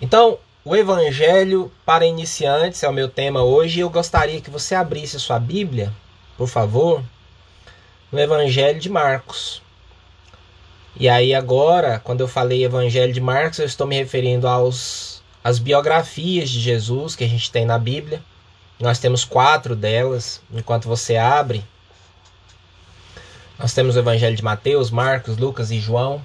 Então, 0.00 0.38
o 0.64 0.76
Evangelho 0.76 1.72
para 1.84 2.04
iniciantes 2.04 2.82
é 2.82 2.88
o 2.88 2.92
meu 2.92 3.08
tema 3.08 3.42
hoje 3.42 3.80
eu 3.80 3.88
gostaria 3.88 4.40
que 4.40 4.50
você 4.50 4.74
abrisse 4.74 5.18
sua 5.18 5.38
Bíblia, 5.38 5.92
por 6.36 6.48
favor, 6.48 7.02
no 8.12 8.20
Evangelho 8.20 8.78
de 8.78 8.90
Marcos. 8.90 9.62
E 10.98 11.08
aí 11.08 11.34
agora, 11.34 11.98
quando 11.98 12.20
eu 12.20 12.28
falei 12.28 12.64
Evangelho 12.64 13.12
de 13.12 13.20
Marcos, 13.20 13.58
eu 13.58 13.66
estou 13.66 13.86
me 13.86 13.96
referindo 13.96 14.48
aos 14.48 15.22
as 15.42 15.58
biografias 15.58 16.50
de 16.50 16.58
Jesus 16.58 17.14
que 17.14 17.24
a 17.24 17.28
gente 17.28 17.50
tem 17.50 17.64
na 17.64 17.78
Bíblia. 17.78 18.22
Nós 18.80 18.98
temos 18.98 19.24
quatro 19.24 19.76
delas. 19.76 20.42
Enquanto 20.52 20.88
você 20.88 21.16
abre, 21.16 21.64
nós 23.58 23.72
temos 23.72 23.94
o 23.94 23.98
Evangelho 23.98 24.36
de 24.36 24.42
Mateus, 24.42 24.90
Marcos, 24.90 25.36
Lucas 25.36 25.70
e 25.70 25.78
João. 25.78 26.22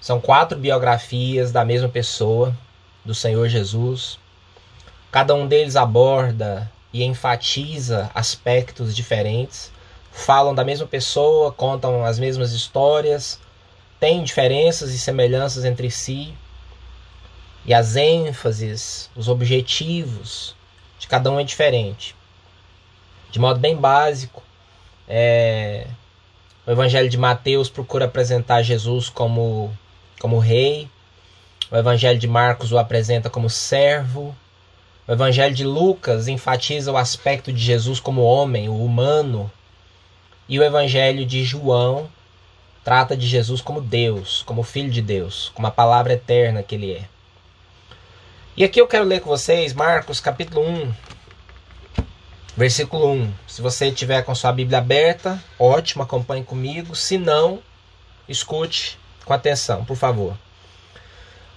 São 0.00 0.20
quatro 0.20 0.58
biografias 0.58 1.50
da 1.50 1.64
mesma 1.64 1.88
pessoa, 1.88 2.54
do 3.04 3.14
Senhor 3.14 3.48
Jesus. 3.48 4.18
Cada 5.10 5.34
um 5.34 5.46
deles 5.46 5.76
aborda 5.76 6.70
e 6.92 7.04
enfatiza 7.04 8.10
aspectos 8.14 8.94
diferentes, 8.94 9.70
falam 10.10 10.54
da 10.54 10.64
mesma 10.64 10.86
pessoa, 10.86 11.52
contam 11.52 12.04
as 12.04 12.18
mesmas 12.18 12.52
histórias, 12.52 13.38
têm 14.00 14.22
diferenças 14.22 14.92
e 14.92 14.98
semelhanças 14.98 15.64
entre 15.64 15.90
si, 15.90 16.34
e 17.66 17.72
as 17.72 17.96
ênfases, 17.96 19.10
os 19.16 19.28
objetivos 19.28 20.54
de 20.98 21.08
cada 21.08 21.30
um 21.30 21.40
é 21.40 21.44
diferente. 21.44 22.14
De 23.30 23.38
modo 23.38 23.58
bem 23.58 23.76
básico, 23.76 24.42
é, 25.08 25.86
o 26.66 26.70
Evangelho 26.70 27.08
de 27.08 27.18
Mateus 27.18 27.68
procura 27.68 28.04
apresentar 28.04 28.62
Jesus 28.62 29.08
como, 29.08 29.76
como 30.20 30.38
rei, 30.38 30.88
o 31.70 31.76
Evangelho 31.76 32.18
de 32.18 32.28
Marcos 32.28 32.72
o 32.72 32.78
apresenta 32.78 33.30
como 33.30 33.48
servo. 33.48 34.34
O 35.06 35.12
Evangelho 35.12 35.54
de 35.54 35.64
Lucas 35.64 36.28
enfatiza 36.28 36.92
o 36.92 36.96
aspecto 36.96 37.52
de 37.52 37.60
Jesus 37.60 38.00
como 38.00 38.22
homem, 38.22 38.68
o 38.68 38.84
humano. 38.84 39.50
E 40.48 40.58
o 40.58 40.62
Evangelho 40.62 41.24
de 41.24 41.42
João 41.42 42.08
trata 42.84 43.16
de 43.16 43.26
Jesus 43.26 43.60
como 43.62 43.80
Deus, 43.80 44.42
como 44.44 44.62
Filho 44.62 44.90
de 44.90 45.00
Deus, 45.00 45.50
como 45.54 45.66
a 45.66 45.70
palavra 45.70 46.12
eterna 46.12 46.62
que 46.62 46.74
ele 46.74 46.92
é. 46.92 47.04
E 48.56 48.62
aqui 48.62 48.80
eu 48.80 48.86
quero 48.86 49.04
ler 49.04 49.20
com 49.20 49.30
vocês 49.30 49.72
Marcos 49.72 50.20
capítulo 50.20 50.64
1, 50.66 50.94
versículo 52.56 53.10
1. 53.10 53.32
Se 53.48 53.62
você 53.62 53.90
tiver 53.90 54.22
com 54.22 54.34
sua 54.34 54.52
Bíblia 54.52 54.78
aberta, 54.78 55.42
ótimo, 55.58 56.02
acompanhe 56.02 56.44
comigo. 56.44 56.94
Se 56.94 57.16
não, 57.16 57.60
escute 58.28 58.98
com 59.24 59.32
atenção, 59.32 59.84
por 59.84 59.96
favor. 59.96 60.36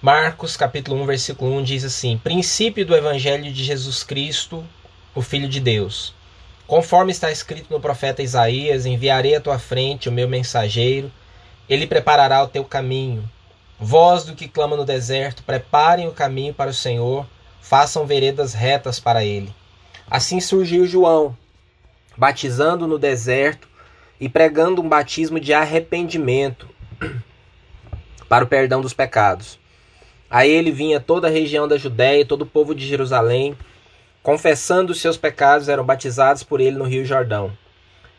Marcos 0.00 0.56
capítulo 0.56 1.02
1, 1.02 1.06
versículo 1.06 1.58
1 1.58 1.62
diz 1.64 1.84
assim: 1.84 2.16
Princípio 2.18 2.86
do 2.86 2.94
Evangelho 2.94 3.52
de 3.52 3.64
Jesus 3.64 4.04
Cristo, 4.04 4.64
o 5.12 5.20
Filho 5.20 5.48
de 5.48 5.58
Deus. 5.58 6.14
Conforme 6.68 7.10
está 7.10 7.32
escrito 7.32 7.66
no 7.68 7.80
profeta 7.80 8.22
Isaías: 8.22 8.86
Enviarei 8.86 9.34
à 9.34 9.40
tua 9.40 9.58
frente 9.58 10.08
o 10.08 10.12
meu 10.12 10.28
mensageiro, 10.28 11.10
ele 11.68 11.84
preparará 11.84 12.40
o 12.44 12.46
teu 12.46 12.64
caminho. 12.64 13.28
Voz 13.76 14.22
do 14.22 14.36
que 14.36 14.46
clama 14.46 14.76
no 14.76 14.84
deserto, 14.84 15.42
preparem 15.42 16.06
o 16.06 16.12
caminho 16.12 16.54
para 16.54 16.70
o 16.70 16.74
Senhor, 16.74 17.26
façam 17.60 18.06
veredas 18.06 18.54
retas 18.54 19.00
para 19.00 19.24
ele. 19.24 19.52
Assim 20.08 20.38
surgiu 20.38 20.86
João, 20.86 21.36
batizando 22.16 22.86
no 22.86 23.00
deserto 23.00 23.66
e 24.20 24.28
pregando 24.28 24.80
um 24.80 24.88
batismo 24.88 25.40
de 25.40 25.52
arrependimento 25.52 26.68
para 28.28 28.44
o 28.44 28.48
perdão 28.48 28.80
dos 28.80 28.94
pecados. 28.94 29.58
A 30.30 30.46
ele 30.46 30.70
vinha 30.70 31.00
toda 31.00 31.28
a 31.28 31.30
região 31.30 31.66
da 31.66 31.78
Judéia 31.78 32.20
e 32.20 32.24
todo 32.24 32.42
o 32.42 32.46
povo 32.46 32.74
de 32.74 32.86
Jerusalém, 32.86 33.56
confessando 34.22 34.92
os 34.92 35.00
seus 35.00 35.16
pecados, 35.16 35.68
eram 35.68 35.84
batizados 35.84 36.42
por 36.42 36.60
ele 36.60 36.76
no 36.76 36.84
Rio 36.84 37.04
Jordão. 37.04 37.50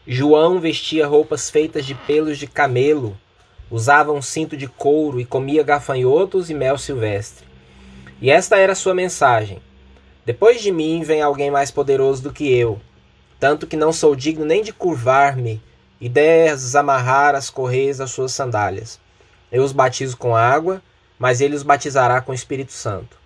João 0.08 0.60
vestia 0.60 1.06
roupas 1.06 1.52
feitas 1.52 1.86
de 1.86 1.94
pelos 1.94 2.40
de 2.40 2.48
camelo, 2.48 3.16
usava 3.70 4.12
um 4.12 4.24
cinto 4.24 4.58
de 4.58 4.68
couro 4.68 5.20
e 5.20 5.26
comia 5.26 5.62
gafanhotos 5.62 6.50
e 6.50 6.54
mel 6.56 6.80
silvestre. 6.80 7.46
E 8.20 8.32
esta 8.32 8.58
era 8.58 8.74
a 8.74 8.76
sua 8.76 8.96
mensagem: 8.96 9.62
Depois 10.26 10.62
de 10.62 10.72
mim 10.72 11.04
vem 11.04 11.22
alguém 11.22 11.52
mais 11.52 11.70
poderoso 11.70 12.24
do 12.24 12.34
que 12.34 12.52
eu, 12.52 12.82
tanto 13.40 13.68
que 13.68 13.78
não 13.78 13.94
sou 13.94 14.16
digno 14.16 14.46
nem 14.46 14.64
de 14.64 14.74
curvar-me 14.74 15.62
e 16.02 16.10
desamarrar 16.10 17.36
as 17.36 17.52
correias 17.52 18.00
das 18.00 18.10
suas 18.10 18.32
sandálias. 18.32 19.00
Eu 19.52 19.64
os 19.64 19.72
batizo 19.72 20.18
com 20.18 20.36
água, 20.36 20.82
mas 21.20 21.42
ele 21.42 21.56
os 21.56 21.64
batizará 21.64 22.22
com 22.22 22.32
o 22.32 22.36
Espírito 22.36 22.72
Santo. 22.72 23.20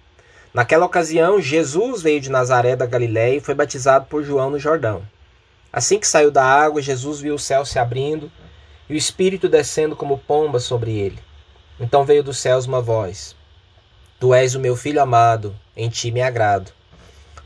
Naquela 0.53 0.85
ocasião, 0.85 1.39
Jesus 1.39 2.01
veio 2.01 2.19
de 2.19 2.29
Nazaré 2.29 2.75
da 2.75 2.85
Galiléia 2.85 3.37
e 3.37 3.39
foi 3.39 3.55
batizado 3.55 4.07
por 4.07 4.23
João 4.23 4.49
no 4.49 4.59
Jordão. 4.59 5.01
Assim 5.71 5.97
que 5.97 6.07
saiu 6.07 6.29
da 6.29 6.43
água, 6.43 6.81
Jesus 6.81 7.21
viu 7.21 7.35
o 7.35 7.39
céu 7.39 7.65
se 7.65 7.79
abrindo 7.79 8.31
e 8.89 8.93
o 8.93 8.97
Espírito 8.97 9.47
descendo 9.47 9.95
como 9.95 10.19
pomba 10.19 10.59
sobre 10.59 10.91
ele. 10.91 11.19
Então 11.79 12.03
veio 12.03 12.23
dos 12.23 12.37
céus 12.37 12.67
uma 12.67 12.81
voz: 12.81 13.35
Tu 14.19 14.33
és 14.33 14.53
o 14.53 14.59
meu 14.59 14.75
filho 14.75 15.01
amado, 15.01 15.55
em 15.75 15.89
ti 15.89 16.11
me 16.11 16.21
agrado. 16.21 16.71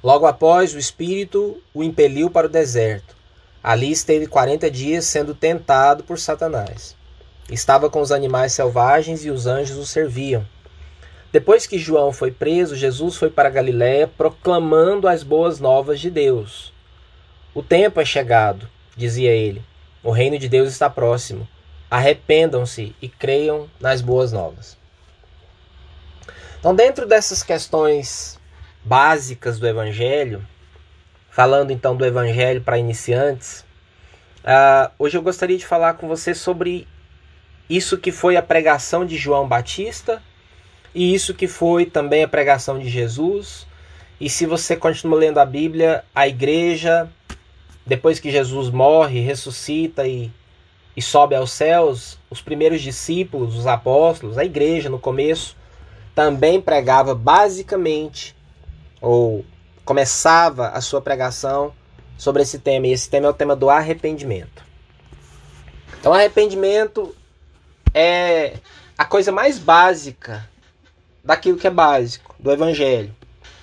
Logo 0.03 0.25
após, 0.25 0.73
o 0.73 0.77
Espírito 0.77 1.61
o 1.73 1.81
impeliu 1.81 2.29
para 2.29 2.47
o 2.47 2.49
deserto. 2.49 3.15
Ali 3.63 3.91
esteve 3.91 4.27
quarenta 4.27 4.69
dias 4.69 5.05
sendo 5.05 5.33
tentado 5.33 6.03
por 6.03 6.19
Satanás. 6.19 6.96
Estava 7.49 7.89
com 7.89 8.01
os 8.01 8.11
animais 8.11 8.51
selvagens 8.51 9.23
e 9.23 9.29
os 9.29 9.47
anjos 9.47 9.77
o 9.77 9.85
serviam. 9.85 10.45
Depois 11.31 11.65
que 11.67 11.77
João 11.77 12.11
foi 12.11 12.31
preso, 12.31 12.75
Jesus 12.75 13.15
foi 13.15 13.29
para 13.29 13.49
Galiléia 13.49 14.07
proclamando 14.07 15.07
as 15.07 15.23
boas 15.23 15.59
novas 15.59 15.99
de 15.99 16.09
Deus. 16.09 16.73
O 17.53 17.63
tempo 17.63 18.01
é 18.01 18.05
chegado, 18.05 18.67
dizia 18.95 19.31
ele. 19.31 19.63
O 20.03 20.11
reino 20.11 20.37
de 20.37 20.47
Deus 20.49 20.69
está 20.69 20.89
próximo. 20.89 21.47
Arrependam-se 21.89 22.95
e 23.01 23.07
creiam 23.07 23.69
nas 23.79 24.01
boas 24.01 24.31
novas. 24.31 24.77
Então, 26.59 26.75
dentro 26.75 27.05
dessas 27.05 27.43
questões 27.43 28.39
básicas 28.83 29.59
do 29.59 29.67
Evangelho, 29.67 30.45
falando 31.29 31.71
então 31.71 31.95
do 31.95 32.05
Evangelho 32.05 32.61
para 32.61 32.77
iniciantes, 32.77 33.65
uh, 34.43 34.91
hoje 34.97 35.17
eu 35.17 35.21
gostaria 35.21 35.57
de 35.57 35.65
falar 35.65 35.93
com 35.93 36.07
você 36.07 36.33
sobre 36.33 36.87
isso 37.69 37.97
que 37.97 38.11
foi 38.11 38.37
a 38.37 38.41
pregação 38.41 39.05
de 39.05 39.17
João 39.17 39.47
Batista 39.47 40.21
e 40.95 41.13
isso 41.13 41.33
que 41.33 41.47
foi 41.47 41.85
também 41.85 42.23
a 42.23 42.27
pregação 42.27 42.79
de 42.79 42.89
Jesus. 42.89 43.67
E 44.19 44.29
se 44.29 44.45
você 44.45 44.75
continua 44.75 45.19
lendo 45.19 45.37
a 45.37 45.45
Bíblia, 45.45 46.03
a 46.15 46.27
igreja, 46.27 47.09
depois 47.85 48.19
que 48.19 48.31
Jesus 48.31 48.69
morre, 48.69 49.19
ressuscita 49.19 50.07
e, 50.07 50.31
e 50.95 51.01
sobe 51.01 51.35
aos 51.35 51.51
céus, 51.51 52.17
os 52.29 52.41
primeiros 52.41 52.81
discípulos, 52.81 53.55
os 53.55 53.67
apóstolos, 53.67 54.37
a 54.37 54.45
igreja 54.45 54.89
no 54.89 54.97
começo, 54.97 55.55
também 56.15 56.59
pregava 56.59 57.13
basicamente, 57.13 58.35
ou 58.99 59.45
começava 59.85 60.69
a 60.69 60.81
sua 60.81 60.99
pregação 60.99 61.71
sobre 62.17 62.41
esse 62.41 62.57
tema. 62.57 62.87
E 62.87 62.91
esse 62.91 63.07
tema 63.07 63.27
é 63.27 63.29
o 63.29 63.33
tema 63.33 63.55
do 63.55 63.69
arrependimento. 63.69 64.65
Então, 65.99 66.11
arrependimento 66.11 67.15
é 67.93 68.53
a 68.97 69.05
coisa 69.05 69.31
mais 69.31 69.59
básica 69.59 70.47
daquilo 71.23 71.57
que 71.57 71.67
é 71.67 71.71
básico, 71.71 72.35
do 72.39 72.51
evangelho. 72.51 73.13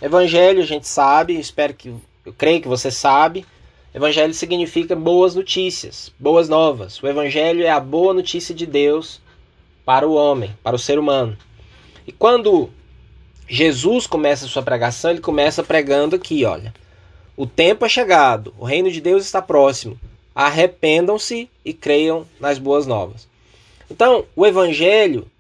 Evangelho, 0.01 0.63
a 0.63 0.67
gente 0.67 0.87
sabe, 0.87 1.39
espero 1.39 1.75
que 1.75 1.89
eu 2.25 2.33
creio 2.37 2.61
que 2.61 2.69
você 2.69 2.91
sabe, 2.91 3.47
evangelho 3.95 4.35
significa 4.35 4.95
boas 4.95 5.35
notícias, 5.35 6.13
boas 6.19 6.49
novas. 6.49 7.03
O 7.03 7.07
evangelho 7.07 7.65
é 7.65 7.71
a 7.71 7.81
boa 7.81 8.13
notícia 8.13 8.55
de 8.55 8.67
Deus 8.67 9.21
para 9.85 10.07
o 10.07 10.15
homem, 10.15 10.57
para 10.63 10.77
o 10.77 10.79
ser 10.79 10.99
humano. 10.99 11.37
E 12.07 12.13
quando 12.13 12.71
Jesus 13.49 14.07
começa 14.07 14.47
a 14.47 14.49
sua 14.49 14.63
pregação, 14.63 15.11
ele 15.11 15.21
começa 15.21 15.63
pregando 15.63 16.17
aqui, 16.17 16.45
olha: 16.45 16.75
O 17.37 17.47
tempo 17.47 17.85
é 17.85 17.89
chegado, 17.89 18.55
o 18.59 18.65
reino 18.65 18.91
de 18.91 19.01
Deus 19.01 19.25
está 19.25 19.41
próximo. 19.41 19.99
Arrependam-se 20.35 21.49
e 21.65 21.73
creiam 21.73 22.27
nas 22.41 22.59
boas 22.59 22.87
novas. 22.87 23.29
Então, 23.91 24.25
o 24.35 24.47
evangelho 24.47 25.31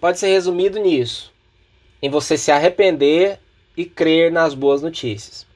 pode 0.00 0.18
ser 0.18 0.28
resumido 0.28 0.78
nisso: 0.78 1.32
em 2.02 2.10
você 2.10 2.36
se 2.36 2.50
arrepender 2.50 3.38
e 3.76 3.84
crer 3.84 4.30
nas 4.32 4.54
boas 4.54 4.82
notícias. 4.82 5.46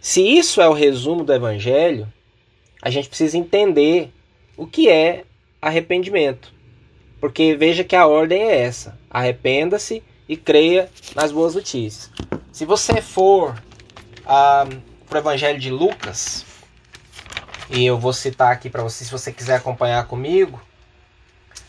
Se 0.00 0.20
isso 0.20 0.60
é 0.60 0.68
o 0.68 0.72
resumo 0.72 1.24
do 1.24 1.32
evangelho, 1.32 2.06
a 2.82 2.90
gente 2.90 3.08
precisa 3.08 3.36
entender 3.36 4.12
o 4.56 4.66
que 4.66 4.88
é 4.88 5.24
arrependimento. 5.60 6.54
Porque 7.20 7.56
veja 7.56 7.82
que 7.82 7.96
a 7.96 8.06
ordem 8.06 8.42
é 8.42 8.60
essa: 8.60 8.98
arrependa-se 9.10 10.02
e 10.28 10.36
creia 10.36 10.90
nas 11.14 11.32
boas 11.32 11.54
notícias. 11.54 12.10
Se 12.52 12.64
você 12.64 13.00
for 13.00 13.60
ah, 14.24 14.66
para 15.08 15.16
o 15.16 15.20
Evangelho 15.20 15.58
de 15.58 15.70
Lucas, 15.70 16.44
e 17.70 17.84
eu 17.84 17.98
vou 17.98 18.12
citar 18.12 18.52
aqui 18.52 18.70
para 18.70 18.82
você, 18.82 19.04
se 19.04 19.10
você 19.10 19.32
quiser 19.32 19.56
acompanhar 19.56 20.06
comigo, 20.06 20.60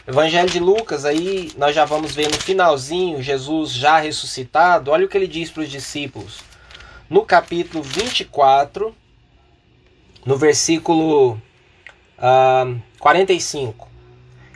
Evangelho 0.07 0.49
de 0.49 0.61
Lucas, 0.61 1.03
aí 1.03 1.51
nós 1.57 1.75
já 1.75 1.83
vamos 1.83 2.15
ver 2.15 2.31
no 2.31 2.39
finalzinho, 2.39 3.21
Jesus 3.21 3.73
já 3.73 3.99
ressuscitado, 3.99 4.89
olha 4.89 5.05
o 5.05 5.09
que 5.09 5.17
ele 5.17 5.27
diz 5.27 5.51
para 5.51 5.63
os 5.63 5.69
discípulos. 5.69 6.39
No 7.09 7.25
capítulo 7.25 7.83
24, 7.83 8.95
no 10.25 10.37
versículo 10.37 11.33
uh, 12.17 12.81
45. 12.99 13.85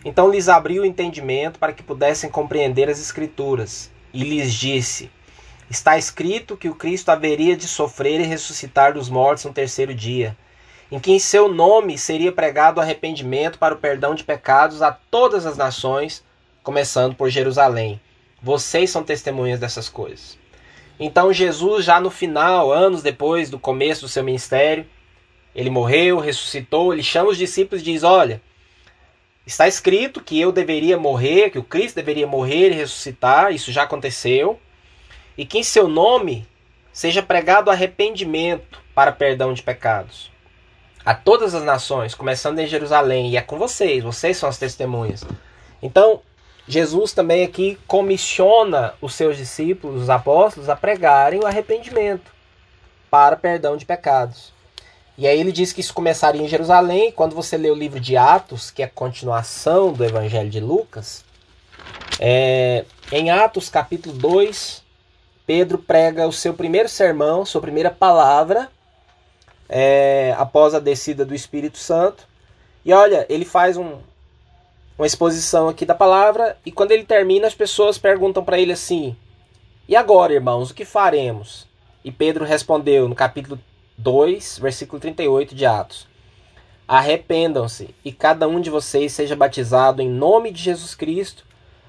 Então 0.06 0.32
lhes 0.32 0.48
abriu 0.48 0.84
o 0.84 0.86
entendimento 0.86 1.60
para 1.60 1.74
que 1.74 1.84
pudessem 1.84 2.30
compreender 2.30 2.90
as 2.90 3.02
Escrituras, 3.02 3.92
e 4.14 4.24
lhes 4.24 4.54
disse: 4.54 5.12
Está 5.70 5.98
escrito 5.98 6.56
que 6.56 6.70
o 6.70 6.76
Cristo 6.76 7.10
haveria 7.10 7.58
de 7.58 7.68
sofrer 7.68 8.22
e 8.22 8.26
ressuscitar 8.26 8.94
dos 8.94 9.10
mortos 9.10 9.44
no 9.44 9.52
terceiro 9.52 9.94
dia 9.94 10.34
em 10.92 11.00
que 11.00 11.12
em 11.12 11.20
seu 11.20 11.48
nome 11.48 11.98
seria 11.98 12.34
pregado 12.34 12.82
arrependimento 12.82 13.58
para 13.58 13.74
o 13.74 13.78
perdão 13.78 14.14
de 14.14 14.26
pecados 14.26 14.82
a 14.82 14.92
todas 14.92 15.46
as 15.46 15.56
nações, 15.56 16.22
começando 16.62 17.16
por 17.16 17.30
Jerusalém. 17.30 18.00
Vocês 18.42 18.90
são 18.90 19.02
testemunhas 19.02 19.60
dessas 19.60 19.88
coisas. 19.88 20.38
Então 21.00 21.32
Jesus, 21.32 21.86
já 21.86 22.00
no 22.02 22.12
final, 22.12 22.74
anos 22.74 23.02
depois 23.02 23.50
do 23.50 23.58
começo 23.58 24.02
do 24.02 24.10
seu 24.10 24.24
ministério, 24.24 24.86
ele 25.56 25.70
morreu, 25.70 26.20
ressuscitou, 26.20 26.92
ele 26.92 27.04
chama 27.04 27.30
os 27.30 27.38
discípulos 27.38 27.82
e 27.82 27.86
diz: 27.86 28.04
Olha, 28.04 28.42
está 29.48 29.68
escrito 29.68 30.22
que 30.22 30.40
eu 30.40 30.52
deveria 30.52 30.98
morrer, 30.98 31.52
que 31.52 31.60
o 31.60 31.64
Cristo 31.64 31.96
deveria 31.96 32.28
morrer 32.28 32.70
e 32.70 32.76
ressuscitar, 32.76 33.54
isso 33.54 33.72
já 33.72 33.84
aconteceu, 33.84 34.60
e 35.38 35.46
que 35.46 35.58
em 35.58 35.64
seu 35.64 35.88
nome 35.88 36.46
seja 36.92 37.24
pregado 37.24 37.72
arrependimento 37.72 38.80
para 38.94 39.12
perdão 39.12 39.54
de 39.54 39.64
pecados 39.64 40.31
a 41.06 41.14
todas 41.14 41.56
as 41.56 41.64
nações, 41.64 42.14
começando 42.14 42.60
em 42.60 42.68
Jerusalém, 42.68 43.30
e 43.30 43.38
é 43.38 43.42
com 43.42 43.58
vocês, 43.58 44.04
vocês 44.04 44.38
são 44.38 44.48
as 44.48 44.58
testemunhas. 44.58 45.24
Então, 45.82 46.22
Jesus 46.68 47.12
também 47.12 47.44
aqui 47.44 47.78
comissiona 47.88 48.94
os 49.02 49.16
seus 49.16 49.36
discípulos, 49.36 50.04
os 50.04 50.10
apóstolos, 50.10 50.70
a 50.70 50.76
pregarem 50.76 51.40
o 51.40 51.48
arrependimento 51.48 52.32
para 53.10 53.36
perdão 53.36 53.76
de 53.76 53.86
pecados. 53.86 54.54
E 55.18 55.28
aí 55.28 55.40
ele 55.40 55.52
diz 55.52 55.74
que 55.74 55.82
isso 55.82 55.94
começaria 55.94 56.42
em 56.42 56.48
Jerusalém. 56.48 57.12
Quando 57.12 57.36
você 57.36 57.58
lê 57.58 57.70
o 57.70 57.76
livro 57.76 58.00
de 58.00 58.16
Atos, 58.16 58.72
que 58.72 58.82
é 58.82 58.86
a 58.86 58.90
continuação 58.90 59.92
do 59.92 60.04
Evangelho 60.04 60.50
de 60.50 60.60
Lucas, 60.60 61.26
é, 62.20 62.86
em 63.12 63.30
Atos 63.30 63.70
capítulo 63.70 64.16
2, 64.16 64.82
Pedro 65.46 65.78
prega 65.78 66.28
o 66.28 66.32
seu 66.32 66.54
primeiro 66.54 66.88
sermão, 66.88 67.46
sua 67.46 67.62
primeira 67.62 67.90
palavra, 67.90 68.70
é, 69.74 70.36
após 70.38 70.76
a 70.76 70.80
descida 70.80 71.24
do 71.24 71.34
Espírito 71.34 71.78
Santo. 71.78 72.28
E 72.84 72.92
olha, 72.92 73.26
ele 73.30 73.46
faz 73.46 73.78
um, 73.78 74.00
uma 74.98 75.08
exposição 75.08 75.70
aqui 75.70 75.86
da 75.86 75.96
palavra 75.96 76.58
e 76.66 76.72
quando 76.72 76.92
ele 76.92 77.06
termina, 77.06 77.48
as 77.48 77.56
pessoas 77.56 77.98
perguntam 77.98 78.44
para 78.44 78.60
ele 78.60 78.74
assim: 78.74 79.16
E 79.88 79.96
agora, 79.96 80.34
irmãos, 80.34 80.70
o 80.70 80.74
que 80.74 80.84
faremos? 80.84 81.66
E 82.04 82.12
Pedro 82.12 82.44
respondeu 82.44 83.08
no 83.08 83.16
capítulo 83.16 83.58
2, 83.98 84.60
versículo 84.60 85.00
38 85.00 85.56
de 85.56 85.66
Atos: 85.66 86.06
Arrependam-se 86.86 87.96
e 88.04 88.12
cada 88.12 88.50
um 88.50 88.60
de 88.60 88.70
vocês 88.70 89.14
seja 89.14 89.38
batizado 89.38 90.02
em 90.02 90.10
nome 90.10 90.52
de 90.52 90.62
Jesus 90.62 90.94
Cristo 90.94 91.46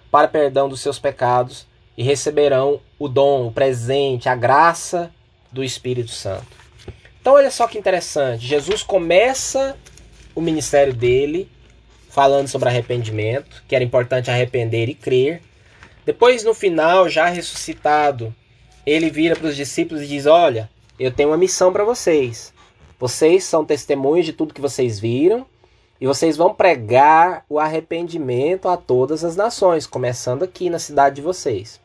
para 0.09 0.29
perdão 0.29 0.69
dos 0.69 0.81
seus 0.81 1.01
pecados 1.01 1.67
e 1.97 2.05
receberão 2.05 2.81
o 2.97 3.09
dom, 3.09 3.49
o 3.49 3.53
presente, 3.53 4.29
a 4.29 4.37
graça 4.37 5.11
do 5.51 5.65
Espírito 5.65 6.11
Santo. 6.13 6.62
Então 7.23 7.35
olha 7.35 7.53
só 7.53 7.69
que 7.69 7.79
interessante, 7.79 8.45
Jesus 8.45 8.83
começa 8.83 9.77
o 10.35 10.41
ministério 10.41 10.93
dele 10.93 11.49
falando 12.11 12.49
sobre 12.49 12.69
arrependimento, 12.69 13.63
que 13.69 13.77
era 13.77 13.85
importante 13.85 14.29
arrepender 14.29 14.89
e 14.89 14.95
crer. 14.95 15.41
Depois 16.05 16.43
no 16.43 16.53
final, 16.53 17.09
já 17.09 17.27
ressuscitado, 17.27 18.35
ele 18.85 19.09
vira 19.09 19.37
para 19.37 19.47
os 19.47 19.55
discípulos 19.55 20.03
e 20.03 20.09
diz: 20.09 20.27
"Olha, 20.27 20.69
eu 20.99 21.13
tenho 21.13 21.29
uma 21.29 21.37
missão 21.37 21.73
para 21.73 21.85
vocês. 21.85 22.53
Vocês 22.99 23.45
são 23.45 23.65
testemunhos 23.65 24.27
de 24.27 24.33
tudo 24.33 24.53
que 24.53 24.61
vocês 24.61 24.99
viram, 24.99 25.47
e 26.01 26.07
vocês 26.09 26.37
vão 26.37 26.53
pregar 26.53 27.45
o 27.49 27.61
arrependimento 27.61 28.69
a 28.69 28.77
todas 28.77 29.23
as 29.23 29.37
nações, 29.37 29.87
começando 29.87 30.43
aqui 30.43 30.69
na 30.69 30.81
cidade 30.81 31.15
de 31.15 31.23
vocês. 31.23 31.81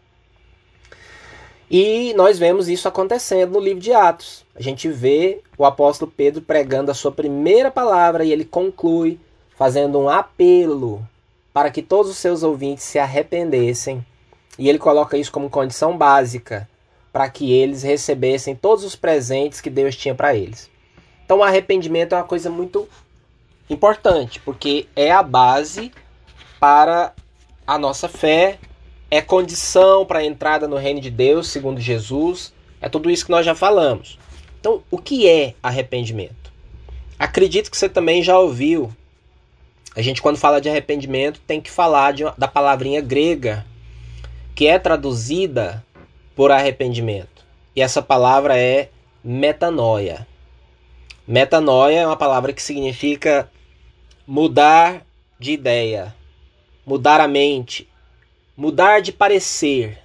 E 1.70 2.14
nós 2.16 2.40
vemos 2.40 2.70
isso 2.70 2.88
acontecendo 2.88 3.54
no 3.54 3.60
livro 3.60 3.82
de 3.82 3.92
Atos. 3.92 4.46
A 4.56 4.62
gente 4.62 4.88
vê 4.88 5.42
o 5.58 5.66
apóstolo 5.66 6.12
Pedro 6.16 6.42
pregando 6.42 6.92
a 6.92 6.94
sua 6.94 7.12
primeira 7.12 7.70
palavra 7.70 8.24
e 8.24 8.32
ele 8.32 8.46
conclui 8.46 9.20
fazendo 9.58 10.00
um 10.00 10.10
apelo 10.10 11.06
para 11.52 11.70
que 11.70 11.82
todos 11.82 12.12
os 12.12 12.18
seus 12.18 12.42
ouvintes 12.42 12.86
se 12.86 13.00
arrependessem. 13.00 14.06
E 14.58 14.70
ele 14.70 14.80
coloca 14.80 15.18
isso 15.18 15.32
como 15.32 15.50
condição 15.50 15.98
básica 15.98 16.68
para 17.12 17.30
que 17.30 17.52
eles 17.52 17.84
recebessem 17.84 18.56
todos 18.56 18.84
os 18.84 18.96
presentes 18.96 19.60
que 19.60 19.70
Deus 19.70 19.96
tinha 19.96 20.16
para 20.16 20.36
eles. 20.36 20.70
Então, 21.26 21.40
o 21.40 21.44
arrependimento 21.44 22.14
é 22.14 22.18
uma 22.18 22.24
coisa 22.24 22.50
muito 22.50 22.88
importante, 23.70 24.40
porque 24.40 24.88
é 24.96 25.12
a 25.12 25.22
base 25.22 25.92
para 26.60 27.14
a 27.66 27.78
nossa 27.78 28.08
fé 28.08 28.58
é 29.10 29.22
condição 29.22 30.06
para 30.06 30.20
a 30.20 30.26
entrada 30.26 30.68
no 30.68 30.76
reino 30.76 31.00
de 31.00 31.10
Deus, 31.10 31.48
segundo 31.48 31.80
Jesus. 31.80 32.54
É 32.82 32.90
tudo 32.90 33.10
isso 33.10 33.26
que 33.26 33.32
nós 33.32 33.46
já 33.46 33.56
falamos. 33.56 34.20
Então, 34.60 34.84
o 34.92 34.98
que 34.98 35.28
é 35.28 35.54
arrependimento? 35.64 36.52
Acredito 37.18 37.72
que 37.72 37.78
você 37.78 37.88
também 37.88 38.22
já 38.22 38.38
ouviu. 38.38 38.92
A 39.96 40.02
gente, 40.02 40.22
quando 40.22 40.38
fala 40.38 40.62
de 40.62 40.70
arrependimento, 40.70 41.42
tem 41.48 41.60
que 41.60 41.72
falar 41.72 42.14
de, 42.14 42.24
da 42.38 42.48
palavrinha 42.48 43.02
grega, 43.02 43.66
que 44.54 44.68
é 44.68 44.78
traduzida 44.78 45.84
por 46.36 46.52
arrependimento. 46.52 47.46
E 47.76 47.82
essa 47.82 48.02
palavra 48.02 48.58
é 48.58 48.90
metanoia. 49.24 50.28
Metanoia 51.28 52.02
é 52.02 52.06
uma 52.08 52.16
palavra 52.16 52.54
que 52.54 52.62
significa 52.62 53.50
mudar 54.26 55.06
de 55.40 55.52
ideia, 55.52 56.16
mudar 56.86 57.20
a 57.20 57.28
mente, 57.28 57.88
Mudar 58.58 59.02
de 59.02 59.12
parecer. 59.12 60.00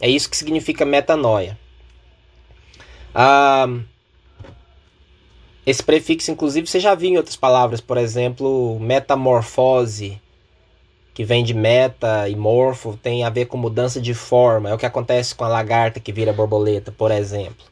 É 0.00 0.08
isso 0.08 0.28
que 0.28 0.36
significa 0.36 0.84
metanoia. 0.84 1.56
Ah, 3.14 3.68
esse 5.64 5.82
prefixo, 5.82 6.32
inclusive, 6.32 6.66
você 6.66 6.80
já 6.80 6.96
viu 6.96 7.10
em 7.10 7.16
outras 7.16 7.36
palavras, 7.36 7.80
por 7.80 7.96
exemplo, 7.96 8.76
metamorfose, 8.80 10.20
que 11.14 11.24
vem 11.24 11.44
de 11.44 11.54
meta 11.54 12.28
e 12.28 12.34
morfo, 12.34 12.98
tem 13.00 13.22
a 13.22 13.30
ver 13.30 13.46
com 13.46 13.56
mudança 13.56 14.00
de 14.00 14.14
forma. 14.14 14.68
É 14.68 14.74
o 14.74 14.78
que 14.78 14.84
acontece 14.84 15.32
com 15.32 15.44
a 15.44 15.48
lagarta 15.48 16.00
que 16.00 16.12
vira 16.12 16.32
borboleta, 16.32 16.90
por 16.90 17.12
exemplo. 17.12 17.64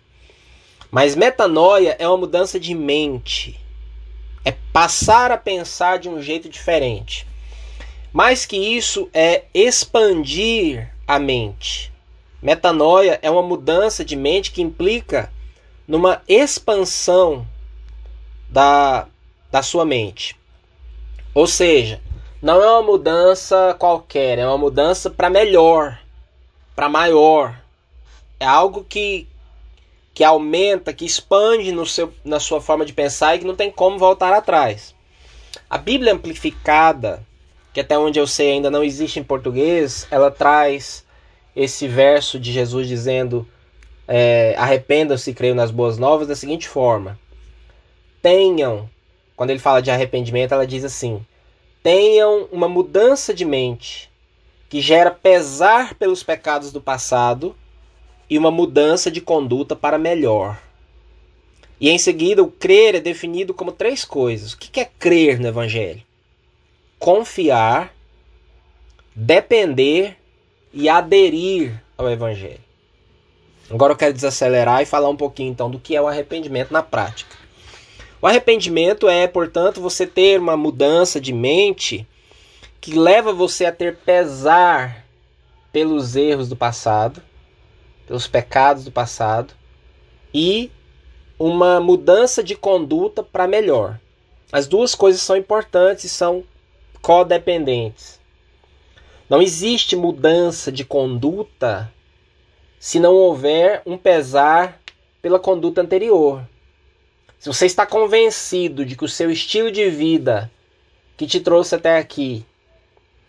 Mas 0.92 1.16
metanoia 1.16 1.96
é 1.98 2.06
uma 2.06 2.18
mudança 2.18 2.60
de 2.60 2.72
mente. 2.72 3.58
É 4.44 4.52
passar 4.72 5.32
a 5.32 5.36
pensar 5.36 5.98
de 5.98 6.08
um 6.08 6.22
jeito 6.22 6.48
diferente. 6.48 7.26
Mais 8.12 8.44
que 8.44 8.56
isso 8.56 9.08
é 9.14 9.44
expandir 9.54 10.92
a 11.06 11.18
mente. 11.18 11.90
Metanoia 12.42 13.18
é 13.22 13.30
uma 13.30 13.42
mudança 13.42 14.04
de 14.04 14.16
mente 14.16 14.50
que 14.50 14.60
implica 14.60 15.32
numa 15.88 16.20
expansão 16.28 17.46
da, 18.50 19.06
da 19.50 19.62
sua 19.62 19.86
mente. 19.86 20.38
Ou 21.34 21.46
seja, 21.46 22.02
não 22.42 22.62
é 22.62 22.70
uma 22.70 22.82
mudança 22.82 23.74
qualquer, 23.78 24.38
é 24.38 24.46
uma 24.46 24.58
mudança 24.58 25.08
para 25.08 25.30
melhor, 25.30 25.98
para 26.76 26.90
maior. 26.90 27.58
É 28.38 28.44
algo 28.44 28.84
que, 28.84 29.26
que 30.12 30.22
aumenta, 30.22 30.92
que 30.92 31.06
expande 31.06 31.72
no 31.72 31.86
seu, 31.86 32.12
na 32.22 32.38
sua 32.38 32.60
forma 32.60 32.84
de 32.84 32.92
pensar 32.92 33.36
e 33.36 33.38
que 33.38 33.46
não 33.46 33.56
tem 33.56 33.70
como 33.70 33.98
voltar 33.98 34.34
atrás. 34.34 34.94
A 35.70 35.78
Bíblia 35.78 36.12
amplificada 36.12 37.24
que 37.72 37.80
até 37.80 37.98
onde 37.98 38.18
eu 38.18 38.26
sei 38.26 38.52
ainda 38.52 38.70
não 38.70 38.84
existe 38.84 39.18
em 39.18 39.24
português, 39.24 40.06
ela 40.10 40.30
traz 40.30 41.04
esse 41.56 41.88
verso 41.88 42.38
de 42.38 42.52
Jesus 42.52 42.86
dizendo: 42.86 43.46
é, 44.06 44.54
arrependam-se 44.58 45.30
e 45.30 45.34
creiam 45.34 45.54
nas 45.54 45.70
boas 45.70 45.98
novas 45.98 46.28
da 46.28 46.36
seguinte 46.36 46.68
forma: 46.68 47.18
tenham, 48.20 48.88
quando 49.34 49.50
ele 49.50 49.58
fala 49.58 49.80
de 49.80 49.90
arrependimento, 49.90 50.52
ela 50.52 50.66
diz 50.66 50.84
assim: 50.84 51.24
tenham 51.82 52.48
uma 52.52 52.68
mudança 52.68 53.32
de 53.32 53.44
mente 53.44 54.10
que 54.68 54.80
gera 54.80 55.10
pesar 55.10 55.94
pelos 55.94 56.22
pecados 56.22 56.72
do 56.72 56.80
passado 56.80 57.54
e 58.28 58.38
uma 58.38 58.50
mudança 58.50 59.10
de 59.10 59.20
conduta 59.20 59.76
para 59.76 59.98
melhor. 59.98 60.58
E 61.78 61.90
em 61.90 61.98
seguida, 61.98 62.42
o 62.42 62.50
crer 62.50 62.94
é 62.94 63.00
definido 63.00 63.52
como 63.52 63.72
três 63.72 64.04
coisas. 64.04 64.52
O 64.52 64.58
que 64.58 64.80
é 64.80 64.84
crer 64.84 65.40
no 65.40 65.48
Evangelho? 65.48 66.02
Confiar, 67.02 67.92
depender 69.12 70.16
e 70.72 70.88
aderir 70.88 71.82
ao 71.98 72.08
Evangelho. 72.08 72.60
Agora 73.68 73.92
eu 73.92 73.96
quero 73.96 74.14
desacelerar 74.14 74.82
e 74.82 74.86
falar 74.86 75.08
um 75.08 75.16
pouquinho 75.16 75.50
então 75.50 75.68
do 75.68 75.80
que 75.80 75.96
é 75.96 76.00
o 76.00 76.06
arrependimento 76.06 76.72
na 76.72 76.80
prática. 76.80 77.36
O 78.20 78.26
arrependimento 78.28 79.08
é, 79.08 79.26
portanto, 79.26 79.80
você 79.80 80.06
ter 80.06 80.38
uma 80.38 80.56
mudança 80.56 81.20
de 81.20 81.32
mente 81.32 82.06
que 82.80 82.96
leva 82.96 83.32
você 83.32 83.64
a 83.64 83.72
ter 83.72 83.96
pesar 83.96 85.04
pelos 85.72 86.14
erros 86.14 86.48
do 86.48 86.54
passado, 86.54 87.20
pelos 88.06 88.28
pecados 88.28 88.84
do 88.84 88.92
passado 88.92 89.54
e 90.32 90.70
uma 91.36 91.80
mudança 91.80 92.44
de 92.44 92.54
conduta 92.54 93.24
para 93.24 93.48
melhor. 93.48 93.98
As 94.52 94.68
duas 94.68 94.94
coisas 94.94 95.20
são 95.20 95.36
importantes 95.36 96.04
e 96.04 96.08
são 96.08 96.44
codependentes. 97.02 98.20
Não 99.28 99.42
existe 99.42 99.96
mudança 99.96 100.70
de 100.70 100.84
conduta 100.84 101.92
se 102.78 102.98
não 102.98 103.14
houver 103.14 103.82
um 103.84 103.98
pesar 103.98 104.80
pela 105.20 105.38
conduta 105.38 105.80
anterior. 105.80 106.46
Se 107.38 107.48
você 107.48 107.66
está 107.66 107.84
convencido 107.84 108.86
de 108.86 108.96
que 108.96 109.04
o 109.04 109.08
seu 109.08 109.30
estilo 109.30 109.70
de 109.70 109.90
vida 109.90 110.50
que 111.16 111.26
te 111.26 111.40
trouxe 111.40 111.74
até 111.74 111.98
aqui 111.98 112.46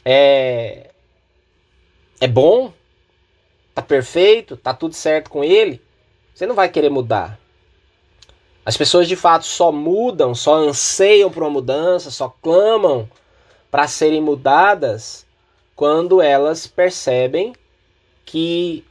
é 0.06 0.92
é 2.22 2.27
bom, 2.27 2.72
tá 3.74 3.82
perfeito, 3.82 4.56
tá 4.56 4.74
tudo 4.74 4.94
certo 4.94 5.30
com 5.30 5.44
ele, 5.44 5.82
você 6.34 6.46
não 6.46 6.56
vai 6.56 6.70
querer 6.70 6.89
mudar. 6.89 7.39
As 8.65 8.77
pessoas 8.77 9.08
de 9.08 9.15
fato 9.15 9.46
só 9.46 9.72
mudam, 9.72 10.34
só 10.34 10.56
anseiam 10.56 11.30
por 11.30 11.44
uma 11.44 11.50
mudança, 11.50 12.10
só 12.10 12.30
clamam 12.42 13.10
para 13.74 13.88
serem 13.88 14.22
mudadas 14.22 15.25
quando 15.75 16.22
elas 16.22 16.68
percebem 16.68 17.56
que 18.24 18.86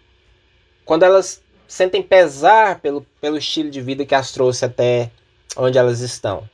quando 0.84 1.04
elas 1.04 1.40
sentem 1.68 2.02
pesar 2.02 2.80
pelo, 2.80 3.06
pelo 3.20 3.38
estilo 3.38 3.70
de 3.70 3.80
vida 3.80 4.04
que 4.04 4.12
as 4.12 4.32
trouxe 4.32 4.64
até 4.64 5.08
onde 5.56 5.78
elas 5.78 6.00
estão. 6.00 6.50